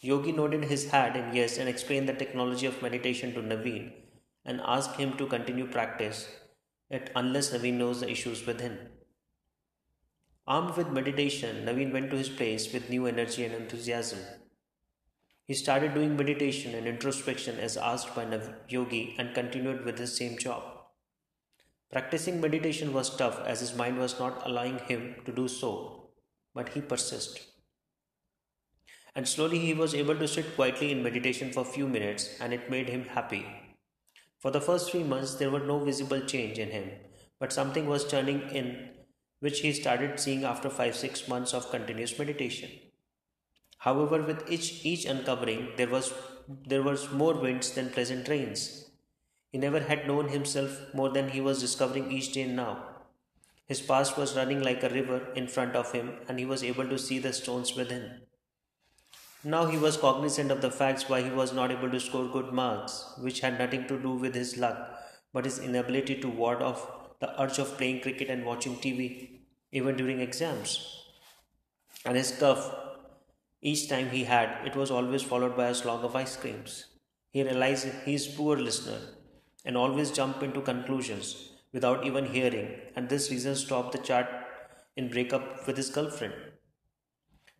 Yogi 0.00 0.32
nodded 0.32 0.64
his 0.64 0.90
head 0.90 1.16
and 1.16 1.34
yes 1.34 1.58
and 1.58 1.68
explained 1.68 2.08
the 2.08 2.14
technology 2.14 2.66
of 2.66 2.82
meditation 2.82 3.34
to 3.34 3.40
Naveen 3.40 3.92
and 4.44 4.60
asked 4.64 4.96
him 4.96 5.16
to 5.16 5.26
continue 5.26 5.66
practice 5.66 6.28
it 6.90 7.10
unless 7.16 7.50
Naveen 7.50 7.74
knows 7.74 8.00
the 8.00 8.10
issues 8.10 8.44
within. 8.46 8.78
Armed 10.46 10.76
with 10.76 10.88
meditation, 10.88 11.64
Naveen 11.64 11.92
went 11.92 12.10
to 12.10 12.16
his 12.16 12.28
place 12.28 12.72
with 12.72 12.90
new 12.90 13.06
energy 13.06 13.44
and 13.44 13.54
enthusiasm. 13.54 14.18
He 15.52 15.56
started 15.56 15.92
doing 15.92 16.16
meditation 16.16 16.74
and 16.74 16.86
introspection 16.86 17.58
as 17.58 17.76
asked 17.76 18.14
by 18.14 18.24
Nav- 18.24 18.54
Yogi 18.70 19.14
and 19.18 19.34
continued 19.34 19.84
with 19.84 19.98
his 19.98 20.16
same 20.16 20.38
job. 20.38 20.62
Practicing 21.90 22.40
meditation 22.40 22.94
was 22.94 23.14
tough 23.14 23.38
as 23.46 23.60
his 23.60 23.74
mind 23.74 23.98
was 23.98 24.18
not 24.18 24.46
allowing 24.46 24.78
him 24.78 25.16
to 25.26 25.30
do 25.30 25.48
so, 25.48 26.08
but 26.54 26.70
he 26.70 26.80
persisted. 26.80 27.42
And 29.14 29.28
slowly 29.28 29.58
he 29.58 29.74
was 29.74 29.94
able 29.94 30.16
to 30.16 30.26
sit 30.26 30.54
quietly 30.54 30.90
in 30.90 31.02
meditation 31.02 31.52
for 31.52 31.60
a 31.60 31.74
few 31.74 31.86
minutes 31.86 32.30
and 32.40 32.54
it 32.54 32.70
made 32.70 32.88
him 32.88 33.04
happy. 33.04 33.44
For 34.38 34.50
the 34.50 34.66
first 34.68 34.90
three 34.90 35.04
months, 35.04 35.34
there 35.34 35.50
was 35.50 35.64
no 35.64 35.84
visible 35.84 36.22
change 36.22 36.58
in 36.58 36.70
him, 36.70 36.92
but 37.38 37.52
something 37.52 37.86
was 37.86 38.08
turning 38.08 38.40
in 38.52 38.88
which 39.40 39.60
he 39.60 39.74
started 39.74 40.18
seeing 40.18 40.44
after 40.44 40.70
5 40.70 40.96
6 40.96 41.28
months 41.28 41.52
of 41.52 41.70
continuous 41.70 42.18
meditation. 42.18 42.70
However, 43.82 44.22
with 44.22 44.48
each, 44.48 44.84
each 44.84 45.04
uncovering, 45.06 45.70
there 45.76 45.88
was, 45.88 46.14
there 46.48 46.84
was 46.84 47.10
more 47.10 47.34
winds 47.34 47.72
than 47.72 47.90
pleasant 47.90 48.28
rains. 48.28 48.90
He 49.50 49.58
never 49.58 49.80
had 49.80 50.06
known 50.06 50.28
himself 50.28 50.94
more 50.94 51.08
than 51.08 51.30
he 51.30 51.40
was 51.40 51.60
discovering 51.60 52.12
each 52.12 52.32
day 52.32 52.46
now. 52.46 52.84
His 53.66 53.80
past 53.80 54.16
was 54.16 54.36
running 54.36 54.62
like 54.62 54.84
a 54.84 54.88
river 54.88 55.32
in 55.34 55.48
front 55.48 55.74
of 55.74 55.90
him, 55.90 56.12
and 56.28 56.38
he 56.38 56.44
was 56.44 56.62
able 56.62 56.88
to 56.88 56.98
see 56.98 57.18
the 57.18 57.32
stones 57.32 57.74
within. 57.74 58.20
Now 59.42 59.66
he 59.66 59.78
was 59.78 59.96
cognizant 59.96 60.52
of 60.52 60.60
the 60.60 60.70
facts 60.70 61.08
why 61.08 61.22
he 61.22 61.30
was 61.30 61.52
not 61.52 61.72
able 61.72 61.90
to 61.90 61.98
score 61.98 62.28
good 62.28 62.52
marks, 62.52 63.12
which 63.18 63.40
had 63.40 63.58
nothing 63.58 63.88
to 63.88 63.98
do 64.00 64.12
with 64.12 64.36
his 64.36 64.56
luck, 64.56 64.96
but 65.32 65.44
his 65.44 65.58
inability 65.58 66.20
to 66.20 66.28
ward 66.28 66.62
off 66.62 66.86
the 67.18 67.42
urge 67.42 67.58
of 67.58 67.76
playing 67.76 68.00
cricket 68.02 68.30
and 68.30 68.46
watching 68.46 68.76
TV, 68.76 69.40
even 69.72 69.96
during 69.96 70.20
exams. 70.20 71.02
And 72.04 72.16
his 72.16 72.30
cough, 72.38 72.91
each 73.62 73.88
time 73.88 74.10
he 74.10 74.24
had, 74.24 74.66
it 74.66 74.74
was 74.74 74.90
always 74.90 75.22
followed 75.22 75.56
by 75.56 75.68
a 75.68 75.74
slog 75.74 76.04
of 76.04 76.16
ice 76.16 76.36
creams. 76.36 76.86
He 77.30 77.44
realized 77.44 77.88
he 78.04 78.14
is 78.14 78.26
poor 78.26 78.56
listener 78.56 78.98
and 79.64 79.76
always 79.76 80.10
jump 80.10 80.42
into 80.42 80.60
conclusions 80.60 81.50
without 81.72 82.04
even 82.04 82.26
hearing, 82.26 82.68
and 82.96 83.08
this 83.08 83.30
reason 83.30 83.54
stopped 83.54 83.92
the 83.92 83.98
chat 83.98 84.48
in 84.96 85.08
breakup 85.08 85.64
with 85.66 85.76
his 85.76 85.90
girlfriend. 85.90 86.34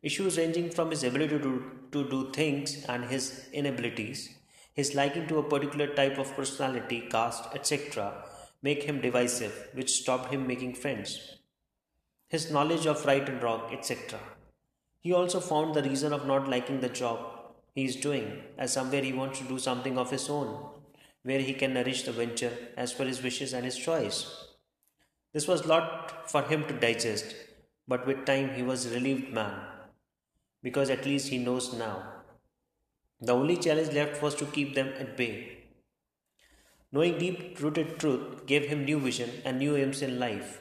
Issues 0.03 0.37
ranging 0.37 0.71
from 0.71 0.91
his 0.91 1.05
ability 1.05 1.39
to, 1.39 1.71
to 1.93 2.11
do 2.11 2.33
things 2.33 2.85
and 2.89 3.05
his 3.05 3.49
inabilities, 3.53 4.29
his 4.75 4.97
liking 4.97 5.29
to 5.29 5.39
a 5.39 5.49
particular 5.49 5.87
type 5.95 6.19
of 6.19 6.35
personality, 6.35 7.07
caste, 7.09 7.45
etc., 7.55 8.25
make 8.61 8.83
him 8.83 9.01
divisive, 9.01 9.69
which 9.73 10.01
stopped 10.01 10.33
him 10.33 10.49
making 10.49 10.75
friends. 10.75 11.39
His 12.29 12.51
knowledge 12.51 12.87
of 12.87 13.07
right 13.07 13.29
and 13.29 13.41
wrong, 13.41 13.73
etc. 13.73 14.19
He 15.03 15.13
also 15.13 15.41
found 15.41 15.75
the 15.75 15.83
reason 15.83 16.13
of 16.13 16.27
not 16.29 16.49
liking 16.49 16.81
the 16.81 16.89
job 16.89 17.19
he 17.75 17.85
is 17.85 17.97
doing, 17.97 18.43
as 18.57 18.73
somewhere 18.73 19.03
he 19.03 19.13
wants 19.13 19.41
to 19.41 19.45
do 19.45 19.59
something 19.59 19.99
of 19.99 20.13
his 20.13 20.31
own, 20.31 20.65
where 21.25 21.41
he 21.41 21.55
can 21.55 21.75
nourish 21.75 22.03
the 22.03 22.13
venture 22.13 22.57
as 22.77 22.93
per 22.93 23.05
his 23.05 23.21
wishes 23.21 23.53
and 23.53 23.65
his 23.65 23.77
choice. 23.77 24.47
This 25.33 25.49
was 25.49 25.67
lot 25.67 26.31
for 26.31 26.43
him 26.43 26.65
to 26.67 26.79
digest, 26.79 27.35
but 27.89 28.07
with 28.07 28.27
time 28.27 28.55
he 28.55 28.63
was 28.63 28.91
relieved 28.91 29.33
man, 29.33 29.53
because 30.63 30.89
at 30.89 31.05
least 31.05 31.31
he 31.31 31.39
knows 31.39 31.73
now. 31.73 31.97
The 33.21 33.35
only 33.35 33.57
challenge 33.57 33.93
left 33.93 34.23
was 34.23 34.37
to 34.37 34.47
keep 34.47 34.77
them 34.77 34.93
at 35.01 35.17
bay. 35.17 35.65
Knowing 36.93 37.19
deep 37.19 37.61
rooted 37.61 37.99
truth 37.99 38.47
gave 38.47 38.67
him 38.67 38.85
new 38.85 39.01
vision 39.01 39.31
and 39.45 39.59
new 39.59 39.75
aims 39.77 40.03
in 40.03 40.21
life. 40.21 40.61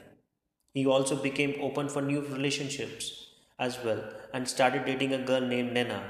He 0.74 0.84
also 0.84 1.14
became 1.14 1.60
open 1.60 1.88
for 1.88 2.02
new 2.02 2.22
relationships 2.22 3.21
as 3.58 3.78
well 3.84 4.02
and 4.32 4.48
started 4.48 4.84
dating 4.84 5.12
a 5.12 5.24
girl 5.24 5.40
named 5.40 5.72
Nena, 5.72 6.02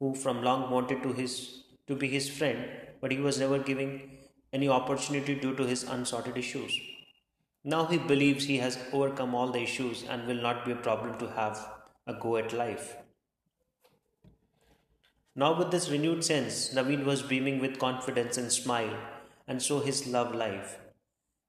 who 0.00 0.14
from 0.14 0.42
long 0.42 0.70
wanted 0.70 1.02
to 1.02 1.12
his 1.12 1.62
to 1.86 1.94
be 1.94 2.08
his 2.08 2.28
friend 2.28 2.66
but 3.00 3.12
he 3.12 3.18
was 3.18 3.38
never 3.38 3.58
giving 3.58 3.90
any 4.52 4.68
opportunity 4.68 5.34
due 5.34 5.54
to 5.54 5.66
his 5.66 5.82
unsorted 5.84 6.36
issues. 6.36 6.78
Now 7.64 7.84
he 7.86 7.98
believes 7.98 8.44
he 8.44 8.58
has 8.58 8.78
overcome 8.92 9.34
all 9.34 9.50
the 9.50 9.62
issues 9.62 10.04
and 10.08 10.26
will 10.26 10.40
not 10.40 10.64
be 10.64 10.72
a 10.72 10.76
problem 10.76 11.18
to 11.18 11.30
have 11.32 11.66
a 12.06 12.14
go 12.14 12.36
at 12.36 12.52
life. 12.52 12.96
Now, 15.34 15.58
with 15.58 15.70
this 15.70 15.90
renewed 15.90 16.24
sense, 16.24 16.72
Naveen 16.72 17.04
was 17.04 17.22
beaming 17.22 17.58
with 17.60 17.78
confidence 17.78 18.38
and 18.38 18.50
smile, 18.50 18.96
and 19.46 19.60
so 19.60 19.80
his 19.80 20.06
love 20.06 20.34
life. 20.34 20.78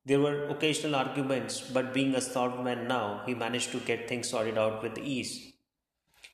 There 0.07 0.21
were 0.21 0.47
occasional 0.47 0.95
arguments, 0.95 1.59
but 1.59 1.93
being 1.93 2.15
a 2.15 2.21
thought 2.21 2.63
man 2.63 2.87
now, 2.87 3.23
he 3.25 3.33
managed 3.35 3.73
to 3.73 3.79
get 3.81 4.07
things 4.07 4.29
sorted 4.29 4.57
out 4.57 4.81
with 4.81 4.97
ease. 4.97 5.51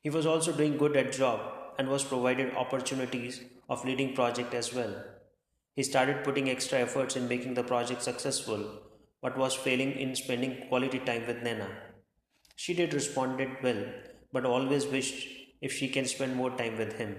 He 0.03 0.11
was 0.11 0.27
also 0.27 0.51
doing 0.51 0.77
good 0.77 0.95
at 0.95 1.11
job 1.11 1.39
and 1.79 1.89
was 1.89 2.03
provided 2.03 2.53
opportunities 2.53 3.41
of 3.67 3.83
leading 3.83 4.13
project 4.13 4.53
as 4.53 4.75
well. 4.75 4.93
He 5.75 5.81
started 5.81 6.23
putting 6.23 6.51
extra 6.51 6.81
efforts 6.81 7.15
in 7.15 7.27
making 7.27 7.55
the 7.55 7.63
project 7.63 8.03
successful, 8.03 8.63
but 9.23 9.39
was 9.39 9.55
failing 9.55 9.93
in 9.93 10.15
spending 10.15 10.67
quality 10.67 10.99
time 10.99 11.25
with 11.25 11.41
Nena. 11.41 11.69
She 12.55 12.75
did 12.75 12.93
responded 12.93 13.57
well, 13.63 13.85
but 14.31 14.45
always 14.45 14.85
wished 14.85 15.27
if 15.61 15.73
she 15.73 15.87
can 15.87 16.05
spend 16.05 16.35
more 16.35 16.55
time 16.55 16.77
with 16.77 16.93
him. 16.99 17.15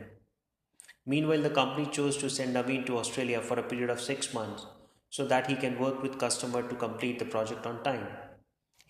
Meanwhile, 1.04 1.42
the 1.42 1.50
company 1.50 1.86
chose 1.90 2.16
to 2.18 2.30
send 2.30 2.54
Naveen 2.54 2.86
to 2.86 2.98
Australia 2.98 3.40
for 3.42 3.58
a 3.58 3.64
period 3.64 3.90
of 3.90 4.00
six 4.00 4.32
months 4.32 4.66
so 5.16 5.24
that 5.30 5.48
he 5.48 5.54
can 5.62 5.78
work 5.78 6.02
with 6.02 6.18
customer 6.22 6.60
to 6.68 6.76
complete 6.84 7.20
the 7.20 7.32
project 7.34 7.66
on 7.70 7.82
time. 7.82 8.06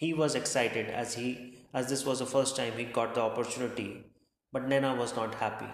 He 0.03 0.15
was 0.21 0.35
excited 0.39 0.87
as 1.01 1.15
he 1.21 1.33
as 1.81 1.91
this 1.91 2.05
was 2.07 2.21
the 2.21 2.29
first 2.35 2.57
time 2.59 2.79
he 2.79 2.85
got 2.99 3.15
the 3.15 3.21
opportunity, 3.21 3.89
but 4.53 4.69
Nena 4.69 4.93
was 5.01 5.15
not 5.17 5.35
happy 5.35 5.69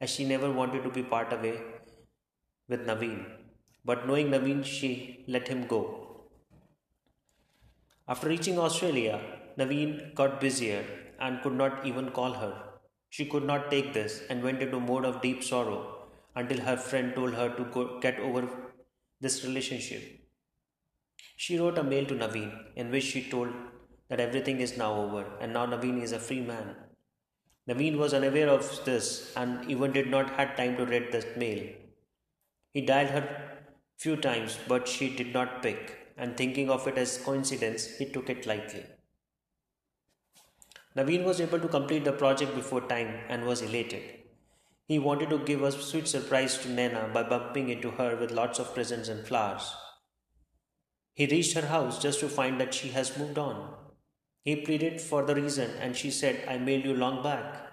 as 0.00 0.08
she 0.14 0.24
never 0.30 0.50
wanted 0.60 0.84
to 0.84 0.92
be 0.94 1.02
part 1.02 1.34
away 1.34 1.52
with 2.68 2.86
Naveen. 2.86 3.18
But 3.84 4.06
knowing 4.06 4.30
Naveen, 4.30 4.64
she 4.64 4.90
let 5.26 5.48
him 5.48 5.66
go. 5.66 5.82
After 8.08 8.28
reaching 8.28 8.58
Australia, 8.58 9.20
Naveen 9.58 10.14
got 10.14 10.40
busier 10.40 10.82
and 11.18 11.42
could 11.42 11.58
not 11.64 11.86
even 11.92 12.10
call 12.10 12.40
her. 12.44 12.54
She 13.10 13.26
could 13.26 13.44
not 13.52 13.70
take 13.70 13.92
this 13.92 14.22
and 14.30 14.42
went 14.42 14.62
into 14.62 14.78
a 14.78 14.88
mode 14.88 15.04
of 15.04 15.20
deep 15.20 15.44
sorrow 15.44 15.80
until 16.34 16.60
her 16.70 16.76
friend 16.88 17.14
told 17.14 17.34
her 17.34 17.50
to 17.60 17.64
go 17.76 18.00
get 18.00 18.18
over 18.30 18.48
this 19.20 19.44
relationship. 19.44 20.02
She 21.36 21.58
wrote 21.58 21.78
a 21.78 21.82
mail 21.82 22.06
to 22.06 22.14
Naveen 22.14 22.52
in 22.76 22.90
which 22.90 23.04
she 23.04 23.22
told 23.22 23.50
that 24.08 24.20
everything 24.20 24.60
is 24.60 24.76
now 24.76 24.94
over 24.94 25.24
and 25.40 25.52
now 25.52 25.66
Naveen 25.66 26.02
is 26.02 26.12
a 26.12 26.18
free 26.18 26.40
man. 26.40 26.74
Naveen 27.68 27.98
was 27.98 28.14
unaware 28.14 28.48
of 28.48 28.84
this 28.84 29.32
and 29.36 29.70
even 29.70 29.92
did 29.92 30.08
not 30.08 30.30
had 30.30 30.56
time 30.56 30.76
to 30.76 30.86
read 30.86 31.12
the 31.12 31.24
mail. 31.36 31.68
He 32.72 32.80
dialed 32.80 33.10
her 33.10 33.50
few 33.98 34.16
times, 34.16 34.58
but 34.66 34.88
she 34.88 35.14
did 35.14 35.34
not 35.34 35.62
pick, 35.62 36.14
and 36.16 36.34
thinking 36.34 36.70
of 36.70 36.86
it 36.88 36.96
as 36.96 37.18
coincidence, 37.18 37.98
he 37.98 38.06
took 38.06 38.30
it 38.30 38.46
lightly. 38.46 38.84
Naveen 40.96 41.24
was 41.24 41.40
able 41.40 41.60
to 41.60 41.68
complete 41.68 42.04
the 42.04 42.12
project 42.12 42.54
before 42.54 42.80
time 42.80 43.20
and 43.28 43.44
was 43.44 43.60
elated. 43.60 44.19
He 44.90 44.98
wanted 44.98 45.30
to 45.30 45.38
give 45.38 45.62
a 45.62 45.70
sweet 45.70 46.08
surprise 46.08 46.58
to 46.58 46.68
Nena 46.68 47.08
by 47.14 47.22
bumping 47.22 47.68
into 47.68 47.92
her 47.92 48.16
with 48.16 48.32
lots 48.32 48.58
of 48.58 48.74
presents 48.74 49.08
and 49.08 49.24
flowers. 49.24 49.72
He 51.14 51.26
reached 51.26 51.54
her 51.54 51.68
house 51.68 52.02
just 52.02 52.18
to 52.18 52.28
find 52.28 52.60
that 52.60 52.74
she 52.74 52.88
has 52.88 53.16
moved 53.16 53.38
on. 53.38 53.72
He 54.42 54.56
pleaded 54.56 55.00
for 55.00 55.24
the 55.24 55.36
reason 55.36 55.70
and 55.80 55.96
she 55.96 56.10
said, 56.10 56.42
I 56.48 56.58
mailed 56.58 56.84
you 56.86 56.94
long 56.94 57.22
back. 57.22 57.70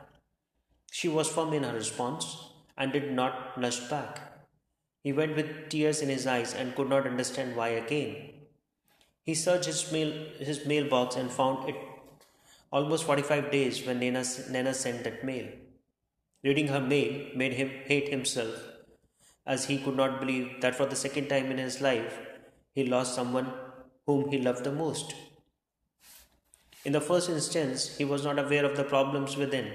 She 0.91 1.07
was 1.07 1.27
firm 1.27 1.53
in 1.53 1.63
her 1.63 1.73
response 1.73 2.37
and 2.77 2.93
did 2.93 3.11
not 3.11 3.59
blush 3.59 3.79
back. 3.89 4.21
He 5.01 5.11
went 5.11 5.35
with 5.35 5.69
tears 5.69 6.03
in 6.03 6.09
his 6.09 6.27
eyes 6.27 6.53
and 6.53 6.75
could 6.75 6.87
not 6.87 7.07
understand 7.07 7.55
why 7.55 7.69
again. 7.69 8.33
He 9.23 9.33
searched 9.33 9.65
his, 9.65 9.91
mail, 9.91 10.13
his 10.37 10.67
mailbox 10.67 11.15
and 11.15 11.31
found 11.31 11.67
it 11.67 11.77
almost 12.71 13.05
45 13.05 13.49
days 13.49 13.83
when 13.87 13.97
Nena, 13.97 14.23
Nena 14.51 14.75
sent 14.75 15.03
that 15.03 15.23
mail. 15.23 15.47
Reading 16.47 16.69
her 16.69 16.79
mail 16.79 17.13
made 17.39 17.53
him 17.59 17.71
hate 17.89 18.09
himself 18.09 18.55
as 19.53 19.65
he 19.65 19.77
could 19.83 19.97
not 19.97 20.19
believe 20.21 20.61
that 20.61 20.75
for 20.75 20.85
the 20.85 21.01
second 21.05 21.27
time 21.31 21.47
in 21.53 21.57
his 21.57 21.81
life 21.81 22.13
he 22.73 22.85
lost 22.93 23.15
someone 23.15 23.47
whom 24.05 24.29
he 24.31 24.37
loved 24.47 24.63
the 24.63 24.71
most. 24.71 25.13
In 26.85 26.93
the 26.93 27.01
first 27.01 27.29
instance, 27.29 27.97
he 27.97 28.05
was 28.05 28.23
not 28.23 28.39
aware 28.39 28.63
of 28.63 28.77
the 28.77 28.85
problems 28.85 29.35
within, 29.35 29.73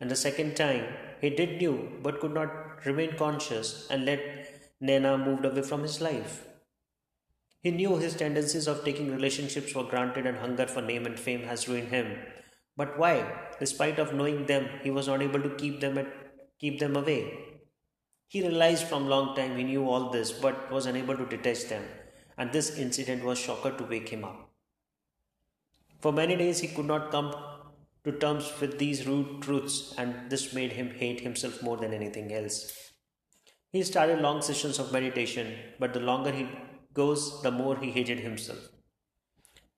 and 0.00 0.08
the 0.08 0.22
second 0.24 0.54
time, 0.54 0.84
he 1.20 1.30
did 1.30 1.60
knew 1.60 1.76
but 2.04 2.20
could 2.20 2.34
not 2.34 2.86
remain 2.86 3.16
conscious 3.16 3.88
and 3.90 4.04
let 4.04 4.20
Nena 4.80 5.18
moved 5.18 5.44
away 5.44 5.62
from 5.62 5.82
his 5.82 6.00
life. 6.00 6.44
He 7.64 7.72
knew 7.72 7.96
his 7.96 8.14
tendencies 8.14 8.68
of 8.68 8.84
taking 8.84 9.10
relationships 9.10 9.72
for 9.72 9.84
granted 9.84 10.26
and 10.26 10.38
hunger 10.38 10.66
for 10.66 10.82
name 10.82 11.04
and 11.04 11.18
fame 11.18 11.42
has 11.44 11.68
ruined 11.68 11.88
him. 11.88 12.16
But 12.76 12.98
why, 12.98 13.50
despite 13.60 13.98
of 13.98 14.14
knowing 14.14 14.46
them, 14.46 14.68
he 14.82 14.90
was 14.90 15.06
not 15.06 15.22
able 15.22 15.42
to 15.42 15.54
keep 15.56 15.80
them 15.80 15.98
at, 15.98 16.06
keep 16.58 16.78
them 16.78 16.96
away? 16.96 17.38
He 18.28 18.40
realized 18.40 18.86
from 18.86 19.08
long 19.08 19.36
time 19.36 19.56
he 19.56 19.64
knew 19.64 19.88
all 19.88 20.08
this 20.10 20.32
but 20.32 20.70
was 20.70 20.86
unable 20.86 21.16
to 21.16 21.26
detach 21.26 21.68
them, 21.68 21.84
and 22.38 22.50
this 22.50 22.78
incident 22.78 23.24
was 23.24 23.38
shocker 23.38 23.72
to 23.72 23.84
wake 23.84 24.08
him 24.08 24.24
up. 24.24 24.50
For 26.00 26.12
many 26.12 26.34
days 26.36 26.60
he 26.60 26.68
could 26.68 26.86
not 26.86 27.10
come 27.10 27.34
to 28.04 28.12
terms 28.12 28.50
with 28.60 28.78
these 28.78 29.06
rude 29.06 29.42
truths, 29.42 29.94
and 29.98 30.30
this 30.30 30.54
made 30.54 30.72
him 30.72 30.90
hate 30.90 31.20
himself 31.20 31.62
more 31.62 31.76
than 31.76 31.92
anything 31.92 32.32
else. 32.32 32.92
He 33.70 33.82
started 33.82 34.20
long 34.20 34.42
sessions 34.42 34.78
of 34.78 34.92
meditation, 34.92 35.54
but 35.78 35.92
the 35.92 36.00
longer 36.00 36.32
he 36.32 36.48
goes, 36.94 37.42
the 37.42 37.50
more 37.50 37.76
he 37.76 37.90
hated 37.90 38.20
himself. 38.20 38.68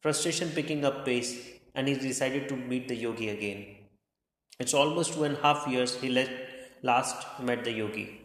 Frustration 0.01 0.51
picking 0.51 0.85
up 0.85 1.05
pace, 1.05 1.54
and 1.75 1.89
he 1.89 1.95
decided 1.95 2.49
to 2.49 2.57
meet 2.57 2.89
the 2.89 2.97
yogi 2.97 3.29
again. 3.31 3.67
It's 4.59 4.75
almost 4.75 5.15
two 5.15 5.25
and 5.25 5.37
a 5.37 5.43
half 5.43 5.67
years 5.67 6.01
he 6.01 6.27
last 6.83 7.27
met 7.41 7.65
the 7.65 7.73
yogi. 7.73 8.24